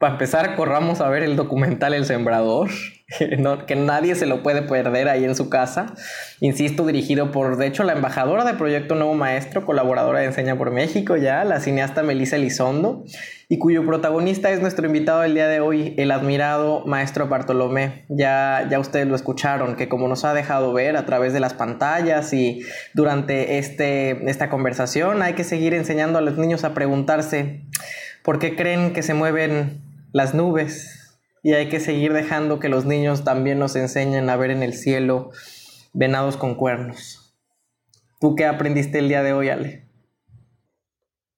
para 0.00 0.14
empezar, 0.14 0.56
corramos 0.56 1.02
a 1.02 1.10
ver 1.10 1.22
el 1.22 1.36
documental 1.36 1.92
El 1.92 2.06
Sembrador, 2.06 2.70
que 3.66 3.76
nadie 3.76 4.14
se 4.14 4.24
lo 4.24 4.42
puede 4.42 4.62
perder 4.62 5.10
ahí 5.10 5.24
en 5.24 5.36
su 5.36 5.50
casa. 5.50 5.94
Insisto, 6.40 6.86
dirigido 6.86 7.30
por, 7.32 7.58
de 7.58 7.66
hecho, 7.66 7.84
la 7.84 7.92
embajadora 7.92 8.44
de 8.44 8.54
Proyecto 8.54 8.94
Nuevo 8.94 9.12
Maestro, 9.12 9.66
colaboradora 9.66 10.20
de 10.20 10.24
Enseña 10.24 10.56
por 10.56 10.70
México 10.70 11.18
ya, 11.18 11.44
la 11.44 11.60
cineasta 11.60 12.02
Melissa 12.02 12.36
Elizondo, 12.36 13.04
y 13.50 13.58
cuyo 13.58 13.84
protagonista 13.84 14.50
es 14.50 14.62
nuestro 14.62 14.86
invitado 14.86 15.20
del 15.20 15.34
día 15.34 15.48
de 15.48 15.60
hoy, 15.60 15.94
el 15.98 16.12
admirado 16.12 16.86
maestro 16.86 17.28
Bartolomé. 17.28 18.06
Ya, 18.08 18.66
ya 18.70 18.78
ustedes 18.78 19.06
lo 19.06 19.14
escucharon, 19.14 19.76
que 19.76 19.90
como 19.90 20.08
nos 20.08 20.24
ha 20.24 20.32
dejado 20.32 20.72
ver 20.72 20.96
a 20.96 21.04
través 21.04 21.34
de 21.34 21.40
las 21.40 21.52
pantallas 21.52 22.32
y 22.32 22.62
durante 22.94 23.58
este, 23.58 24.30
esta 24.30 24.48
conversación, 24.48 25.20
hay 25.20 25.34
que 25.34 25.44
seguir 25.44 25.74
enseñando 25.74 26.18
a 26.18 26.22
los 26.22 26.38
niños 26.38 26.64
a 26.64 26.72
preguntarse 26.72 27.66
por 28.22 28.38
qué 28.38 28.56
creen 28.56 28.94
que 28.94 29.02
se 29.02 29.12
mueven 29.12 29.89
las 30.12 30.34
nubes 30.34 31.18
y 31.42 31.54
hay 31.54 31.68
que 31.68 31.80
seguir 31.80 32.12
dejando 32.12 32.58
que 32.58 32.68
los 32.68 32.84
niños 32.84 33.24
también 33.24 33.58
nos 33.58 33.76
enseñen 33.76 34.28
a 34.28 34.36
ver 34.36 34.50
en 34.50 34.62
el 34.62 34.74
cielo 34.74 35.30
venados 35.92 36.36
con 36.36 36.54
cuernos. 36.54 37.34
¿Tú 38.20 38.34
qué 38.34 38.44
aprendiste 38.44 38.98
el 38.98 39.08
día 39.08 39.22
de 39.22 39.32
hoy, 39.32 39.48
Ale? 39.48 39.88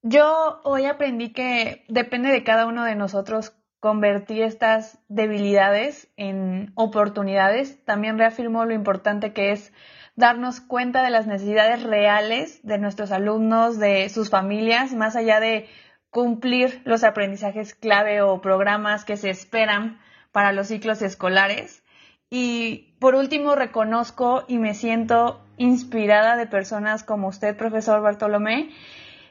Yo 0.02 0.60
hoy 0.64 0.86
aprendí 0.86 1.32
que 1.32 1.84
depende 1.88 2.30
de 2.30 2.42
cada 2.42 2.66
uno 2.66 2.84
de 2.84 2.96
nosotros 2.96 3.52
convertir 3.78 4.42
estas 4.42 4.98
debilidades 5.08 6.08
en 6.16 6.72
oportunidades. 6.74 7.84
También 7.84 8.18
reafirmó 8.18 8.64
lo 8.64 8.74
importante 8.74 9.32
que 9.32 9.52
es 9.52 9.72
darnos 10.16 10.60
cuenta 10.60 11.02
de 11.02 11.10
las 11.10 11.26
necesidades 11.26 11.84
reales 11.84 12.60
de 12.64 12.78
nuestros 12.78 13.12
alumnos, 13.12 13.78
de 13.78 14.08
sus 14.08 14.28
familias, 14.28 14.92
más 14.92 15.14
allá 15.16 15.40
de 15.40 15.68
cumplir 16.12 16.82
los 16.84 17.04
aprendizajes 17.04 17.74
clave 17.74 18.20
o 18.20 18.42
programas 18.42 19.06
que 19.06 19.16
se 19.16 19.30
esperan 19.30 19.98
para 20.30 20.52
los 20.52 20.68
ciclos 20.68 21.00
escolares. 21.00 21.82
Y 22.28 22.94
por 23.00 23.14
último, 23.14 23.54
reconozco 23.54 24.44
y 24.46 24.58
me 24.58 24.74
siento 24.74 25.42
inspirada 25.56 26.36
de 26.36 26.46
personas 26.46 27.02
como 27.02 27.28
usted, 27.28 27.56
profesor 27.56 28.02
Bartolomé, 28.02 28.68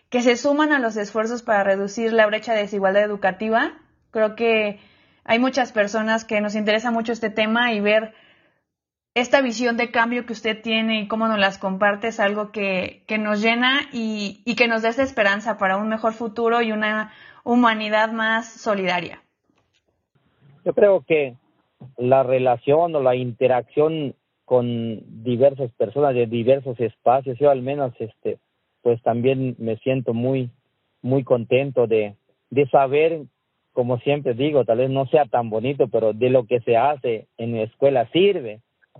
que 0.10 0.24
se 0.24 0.36
suman 0.36 0.74
a 0.74 0.80
los 0.80 0.98
esfuerzos 0.98 1.44
para 1.44 1.64
reducir 1.64 2.14
la 2.14 2.26
brecha 2.26 2.54
de 2.54 2.62
desigualdad 2.62 3.04
educativa. 3.04 3.74
Creo 4.10 4.36
que 4.36 4.80
hay 5.24 5.38
muchas 5.38 5.72
personas 5.72 6.26
que 6.26 6.42
nos 6.42 6.56
interesa 6.56 6.90
mucho 6.90 7.14
este 7.14 7.30
tema 7.30 7.74
y 7.74 7.80
ver 7.80 8.16
esta 9.14 9.42
visión 9.42 9.76
de 9.76 9.92
cambio 9.92 10.26
que 10.26 10.34
usted 10.34 10.62
tiene 10.62 11.02
y 11.02 11.08
cómo 11.08 11.28
nos 11.28 11.38
las 11.38 11.58
comparte 11.58 12.08
es 12.08 12.20
algo 12.20 12.52
que, 12.52 13.04
que 13.08 13.18
nos 13.18 13.42
llena 13.42 13.82
y, 13.92 14.42
y, 14.46 14.56
que 14.56 14.68
nos 14.68 14.84
da 14.84 14.90
esa 14.90 15.04
esperanza 15.04 15.58
para 15.58 15.78
un 15.78 15.90
mejor 15.90 16.14
futuro 16.14 16.62
y 16.62 16.72
una 16.72 17.12
humanidad 17.44 18.12
más 18.12 18.50
solidaria. 18.50 19.22
Yo 20.64 20.74
creo 20.74 21.04
que 21.06 21.36
la 21.98 22.24
relación 22.24 22.96
o 22.96 23.02
la 23.02 23.16
interacción 23.16 24.16
con 24.46 25.24
diversas 25.24 25.72
personas 25.74 26.14
de 26.14 26.28
diversos 26.28 26.80
espacios, 26.80 27.38
yo 27.40 27.50
al 27.50 27.62
menos 27.62 27.94
este 28.00 28.38
pues 28.82 29.02
también 29.04 29.56
me 29.60 29.78
siento 29.78 30.14
muy 30.14 30.50
muy 31.02 31.24
contento 31.24 31.88
de 31.88 32.16
de 32.50 32.68
saber 32.70 33.24
como 33.74 34.00
siempre 34.00 34.34
digo, 34.34 34.66
tal 34.66 34.80
vez 34.80 34.90
no 34.90 35.06
sea 35.08 35.26
tan 35.26 35.50
bonito, 35.50 35.88
pero 35.88 36.12
de 36.12 36.30
lo 36.30 36.46
que 36.46 36.60
se 36.62 36.76
hace 36.76 37.28
en 37.38 37.56
la 37.56 37.64
escuela 37.64 38.10
sirve 38.12 38.60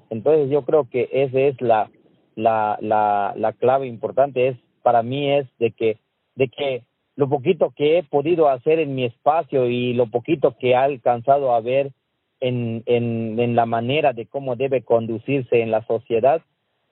entonces 0.10 0.50
yo 0.50 0.64
creo 0.64 0.90
que 0.90 1.10
esa 1.12 1.40
es 1.40 1.62
la, 1.62 1.90
la, 2.36 2.78
la, 2.82 3.34
la 3.36 3.54
clave 3.54 3.88
importante, 3.88 4.50
es 4.50 4.58
para 4.84 5.04
mí 5.04 5.32
es 5.32 5.48
de 5.60 5.72
que, 5.72 5.98
de 6.36 6.48
que 6.48 6.84
lo 7.16 7.30
poquito 7.30 7.74
que 7.76 7.98
he 7.98 8.04
podido 8.04 8.50
hacer 8.50 8.80
en 8.80 8.96
mi 8.96 9.06
espacio 9.06 9.68
y 9.70 9.94
lo 9.94 10.08
poquito 10.08 10.56
que 10.58 10.72
he 10.72 10.76
alcanzado 10.76 11.54
a 11.54 11.62
ver 11.62 11.92
en, 12.40 12.84
en, 12.88 13.40
en 13.40 13.56
la 13.56 13.66
manera 13.66 14.14
de 14.14 14.26
cómo 14.26 14.56
debe 14.56 14.82
conducirse 14.84 15.62
en 15.62 15.72
la 15.72 15.86
sociedad, 15.86 16.42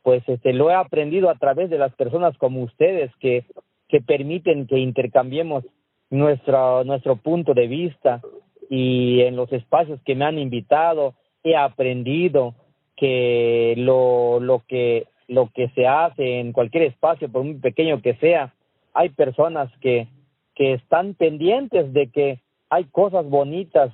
pues 0.04 0.24
este 0.28 0.54
lo 0.54 0.70
he 0.70 0.74
aprendido 0.74 1.30
a 1.30 1.36
través 1.36 1.70
de 1.70 1.78
las 1.78 1.94
personas 1.96 2.38
como 2.38 2.62
ustedes 2.62 3.12
que, 3.20 3.46
que 3.88 4.02
permiten 4.02 4.68
que 4.68 4.78
intercambiemos 4.78 5.66
nuestro, 6.10 6.84
nuestro 6.84 7.16
punto 7.16 7.54
de 7.54 7.68
vista 7.68 8.22
y 8.70 9.22
en 9.22 9.36
los 9.36 9.52
espacios 9.52 10.00
que 10.06 10.16
me 10.16 10.26
han 10.26 10.38
invitado 10.38 11.16
he 11.44 11.56
aprendido 11.56 12.54
que 13.00 13.76
lo, 13.78 14.40
lo 14.40 14.64
que 14.68 15.08
lo 15.30 15.52
que 15.54 15.70
se 15.70 15.88
hace 15.88 16.40
en 16.40 16.52
cualquier 16.52 16.84
espacio, 16.84 17.30
por 17.30 17.44
muy 17.44 17.54
pequeño 17.54 18.02
que 18.02 18.16
sea, 18.16 18.52
hay 18.94 19.10
personas 19.10 19.72
que, 19.80 20.08
que 20.56 20.74
están 20.74 21.14
pendientes 21.14 21.94
de 21.94 22.08
que 22.10 22.40
hay 22.70 22.86
cosas 22.86 23.30
bonitas 23.30 23.94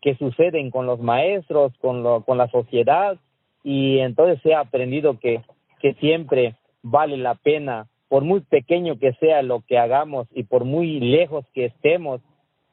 que 0.00 0.16
suceden 0.16 0.72
con 0.72 0.86
los 0.86 0.98
maestros, 0.98 1.72
con, 1.80 2.02
lo, 2.02 2.24
con 2.24 2.36
la 2.36 2.48
sociedad, 2.48 3.16
y 3.62 4.00
entonces 4.00 4.44
he 4.44 4.54
aprendido 4.54 5.20
que, 5.20 5.42
que 5.80 5.94
siempre 5.94 6.56
vale 6.82 7.16
la 7.16 7.36
pena, 7.36 7.86
por 8.08 8.24
muy 8.24 8.40
pequeño 8.40 8.98
que 8.98 9.12
sea 9.14 9.42
lo 9.42 9.60
que 9.60 9.78
hagamos 9.78 10.26
y 10.34 10.42
por 10.42 10.64
muy 10.64 10.98
lejos 10.98 11.46
que 11.54 11.66
estemos, 11.66 12.20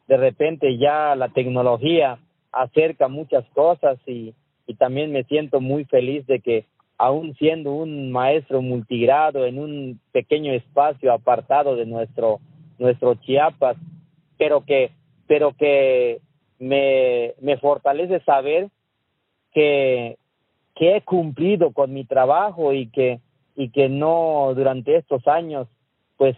de 0.08 0.18
repente 0.18 0.80
ya 0.80 1.16
la 1.16 1.30
tecnología 1.30 2.18
acerca 2.52 3.08
muchas 3.08 3.46
cosas 3.54 4.00
y, 4.08 4.34
y 4.70 4.76
también 4.76 5.12
me 5.12 5.24
siento 5.24 5.62
muy 5.62 5.86
feliz 5.86 6.28
de 6.28 6.42
que 6.42 6.66
aún 6.96 7.34
siendo 7.40 7.74
un 7.74 8.12
maestro 8.12 8.62
multigrado 8.62 9.48
en 9.48 9.58
un 9.58 10.00
pequeño 10.12 10.54
espacio 10.54 11.12
apartado 11.12 11.76
de 11.76 11.88
nuestro 11.88 12.40
nuestro 12.78 13.16
Chiapas, 13.16 13.78
pero 14.38 14.64
que, 14.64 14.92
pero 15.26 15.54
que 15.54 16.22
me, 16.60 17.34
me 17.42 17.58
fortalece 17.58 18.20
saber 18.22 18.70
que, 19.54 20.18
que 20.76 20.98
he 20.98 21.02
cumplido 21.02 21.72
con 21.72 21.92
mi 21.92 22.06
trabajo 22.06 22.72
y 22.72 22.92
que, 22.92 23.20
y 23.56 23.70
que 23.70 23.90
no 23.90 24.54
durante 24.56 24.96
estos 24.96 25.28
años, 25.28 25.68
pues 26.16 26.38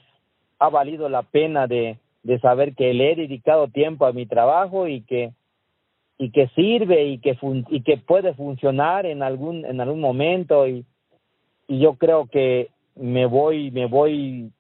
ha 0.58 0.70
valido 0.70 1.10
la 1.10 1.24
pena 1.24 1.68
de, 1.68 1.98
de 2.24 2.40
saber 2.40 2.76
que 2.76 2.94
le 2.94 3.12
he 3.12 3.16
dedicado 3.18 3.68
tiempo 3.68 4.06
a 4.06 4.14
mi 4.14 4.26
trabajo 4.26 4.88
y 4.88 5.02
que 5.02 5.34
y 6.22 6.30
que 6.30 6.50
sirve 6.50 7.06
y 7.06 7.18
que 7.18 7.36
y 7.70 7.82
que 7.82 7.98
puede 7.98 8.36
funcionar 8.36 9.08
en 9.08 9.24
algún 9.24 9.66
en 9.66 9.82
algún 9.82 10.00
momento 10.00 10.68
y, 10.68 10.86
y 11.68 11.80
yo 11.80 11.96
creo 11.96 12.28
que 12.28 12.70
me 12.96 13.26
voy 13.26 13.72
me 13.72 13.88
voy 13.88 14.52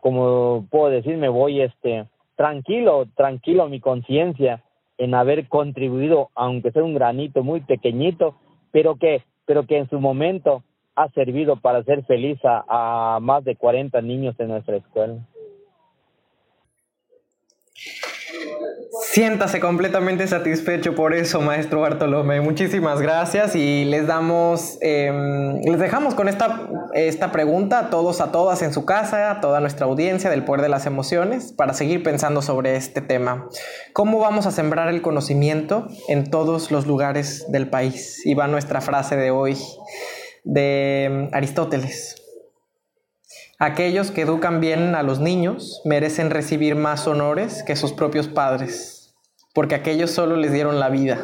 como 0.00 0.68
puedo 0.70 0.88
decir 0.90 1.16
me 1.16 1.28
voy 1.28 1.62
este 1.62 2.06
tranquilo 2.36 3.08
tranquilo 3.16 3.68
mi 3.68 3.80
conciencia 3.80 4.62
en 4.98 5.14
haber 5.14 5.48
contribuido 5.48 6.30
aunque 6.36 6.70
sea 6.70 6.84
un 6.84 6.94
granito 6.94 7.42
muy 7.42 7.62
pequeñito 7.62 8.36
pero 8.70 8.94
que 8.94 9.24
pero 9.46 9.66
que 9.66 9.78
en 9.78 9.90
su 9.90 9.98
momento 9.98 10.62
ha 10.94 11.08
servido 11.08 11.56
para 11.56 11.78
hacer 11.78 12.04
feliz 12.04 12.38
a, 12.44 13.16
a 13.16 13.18
más 13.18 13.42
de 13.42 13.56
40 13.56 14.00
niños 14.02 14.38
en 14.38 14.46
nuestra 14.46 14.76
escuela 14.76 15.16
Siéntase 19.12 19.58
completamente 19.58 20.28
satisfecho 20.28 20.94
por 20.94 21.14
eso, 21.14 21.40
maestro 21.40 21.80
Bartolomé. 21.80 22.40
Muchísimas 22.40 23.02
gracias 23.02 23.56
y 23.56 23.84
les 23.84 24.06
damos, 24.06 24.78
em, 24.82 25.60
les 25.62 25.80
dejamos 25.80 26.14
con 26.14 26.28
esta, 26.28 26.68
esta 26.94 27.32
pregunta 27.32 27.80
a 27.80 27.90
todos, 27.90 28.20
a 28.20 28.30
todas 28.30 28.62
en 28.62 28.72
su 28.72 28.84
casa, 28.84 29.32
a 29.32 29.40
toda 29.40 29.58
nuestra 29.58 29.86
audiencia 29.86 30.30
del 30.30 30.44
poder 30.44 30.62
de 30.62 30.68
las 30.68 30.86
emociones, 30.86 31.52
para 31.52 31.74
seguir 31.74 32.04
pensando 32.04 32.40
sobre 32.40 32.76
este 32.76 33.00
tema. 33.00 33.48
¿Cómo 33.94 34.20
vamos 34.20 34.46
a 34.46 34.52
sembrar 34.52 34.86
el 34.86 35.02
conocimiento 35.02 35.88
en 36.06 36.30
todos 36.30 36.70
los 36.70 36.86
lugares 36.86 37.50
del 37.50 37.68
país? 37.68 38.24
Y 38.24 38.34
va 38.34 38.46
nuestra 38.46 38.80
frase 38.80 39.16
de 39.16 39.32
hoy 39.32 39.58
de 40.44 41.04
em, 41.06 41.30
Aristóteles. 41.32 42.14
Aquellos 43.58 44.12
que 44.12 44.20
educan 44.22 44.60
bien 44.60 44.94
a 44.94 45.02
los 45.02 45.18
niños 45.18 45.82
merecen 45.84 46.30
recibir 46.30 46.76
más 46.76 47.08
honores 47.08 47.64
que 47.64 47.74
sus 47.74 47.92
propios 47.92 48.28
padres, 48.28 48.99
porque 49.54 49.74
aquellos 49.74 50.10
solo 50.10 50.36
les 50.36 50.52
dieron 50.52 50.80
la 50.80 50.88
vida. 50.88 51.20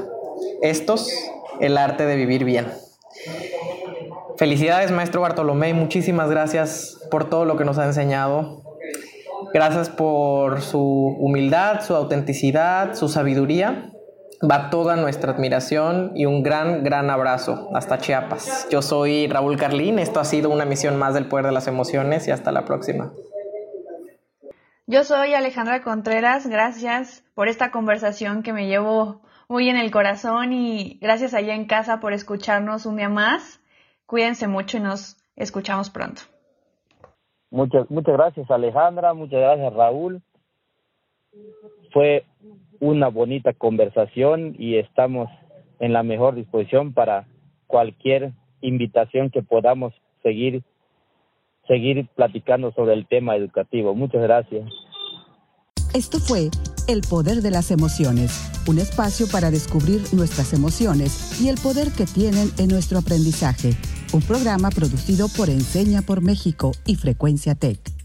Estos, 0.63 1.13
el 1.61 1.79
arte 1.79 2.07
de 2.07 2.17
vivir 2.17 2.45
bien. 2.45 2.67
Felicidades, 4.37 4.91
maestro 4.91 5.23
Bartolomé, 5.23 5.73
muchísimas 5.73 6.31
gracias 6.31 6.99
por 7.11 7.31
todo 7.31 7.45
lo 7.45 7.57
que 7.57 7.65
nos 7.65 7.79
ha 7.79 7.87
enseñado. 7.87 8.63
Gracias 9.55 9.89
por 9.89 10.61
su 10.61 10.81
humildad, 10.81 11.81
su 11.83 11.95
autenticidad, 11.95 12.95
su 12.95 13.09
sabiduría 13.09 13.93
va 14.49 14.71
toda 14.71 14.97
nuestra 14.97 15.33
admiración 15.33 16.13
y 16.15 16.27
un 16.27 16.43
gran, 16.43 16.85
gran 16.85 17.11
abrazo 17.11 17.71
hasta 17.75 17.99
Chiapas. 17.99 18.67
Yo 18.71 18.83
soy 18.83 19.29
Raúl 19.29 19.57
Carlín, 19.57 19.99
esto 19.99 20.21
ha 20.21 20.25
sido 20.25 20.51
una 20.51 20.65
misión 20.65 20.97
más 20.97 21.15
del 21.15 21.27
Poder 21.27 21.47
de 21.47 21.53
las 21.53 21.67
Emociones 21.67 22.29
y 22.29 22.31
hasta 22.31 22.53
la 22.53 22.65
próxima. 22.65 23.13
Yo 24.89 25.03
soy 25.03 25.35
Alejandra 25.35 25.83
Contreras, 25.83 26.47
gracias 26.47 27.25
por 27.35 27.49
esta 27.49 27.73
conversación 27.73 28.45
que 28.45 28.53
me 28.53 28.69
llevo 28.69 29.21
muy 29.49 29.69
en 29.69 29.77
el 29.77 29.91
corazón 29.91 30.53
y 30.53 31.01
gracias 31.01 31.35
allá 31.35 31.57
en 31.57 31.67
casa 31.67 31.99
por 31.99 32.13
escucharnos 32.13 32.87
un 32.87 32.95
día 32.95 33.09
más. 33.09 33.61
Cuídense 34.07 34.47
mucho 34.47 34.77
y 34.77 34.81
nos 34.81 35.17
escuchamos 35.35 35.91
pronto. 35.91 36.23
Muchas, 37.51 37.91
muchas 37.91 38.15
gracias 38.15 38.49
Alejandra, 38.49 39.13
muchas 39.13 39.41
gracias 39.41 39.75
Raúl. 39.75 40.23
Fue 41.93 42.25
una 42.79 43.09
bonita 43.09 43.55
conversación 43.55 44.55
y 44.57 44.77
estamos 44.77 45.29
en 45.81 45.95
la 45.95 46.05
mejor 46.05 46.37
disposición 46.37 46.93
para 46.93 47.27
cualquier 47.67 48.35
invitación 48.61 49.31
que 49.31 49.43
podamos 49.43 49.93
seguir 50.23 50.63
seguir 51.67 52.09
platicando 52.15 52.73
sobre 52.73 52.95
el 52.95 53.07
tema 53.07 53.37
educativo. 53.37 53.95
Muchas 53.95 54.23
gracias. 54.23 54.65
Esto 55.95 56.19
fue 56.19 56.51
El 56.89 57.01
Poder 57.09 57.41
de 57.41 57.51
las 57.51 57.71
Emociones, 57.71 58.53
un 58.69 58.79
espacio 58.79 59.27
para 59.33 59.51
descubrir 59.51 60.03
nuestras 60.13 60.53
emociones 60.53 61.41
y 61.41 61.49
el 61.49 61.57
poder 61.57 61.89
que 61.97 62.05
tienen 62.05 62.51
en 62.59 62.69
nuestro 62.69 62.99
aprendizaje, 62.99 63.71
un 64.13 64.21
programa 64.21 64.69
producido 64.71 65.29
por 65.35 65.49
Enseña 65.49 66.03
por 66.03 66.21
México 66.21 66.73
y 66.87 66.97
Frecuencia 66.97 67.55
Tech. 67.55 67.96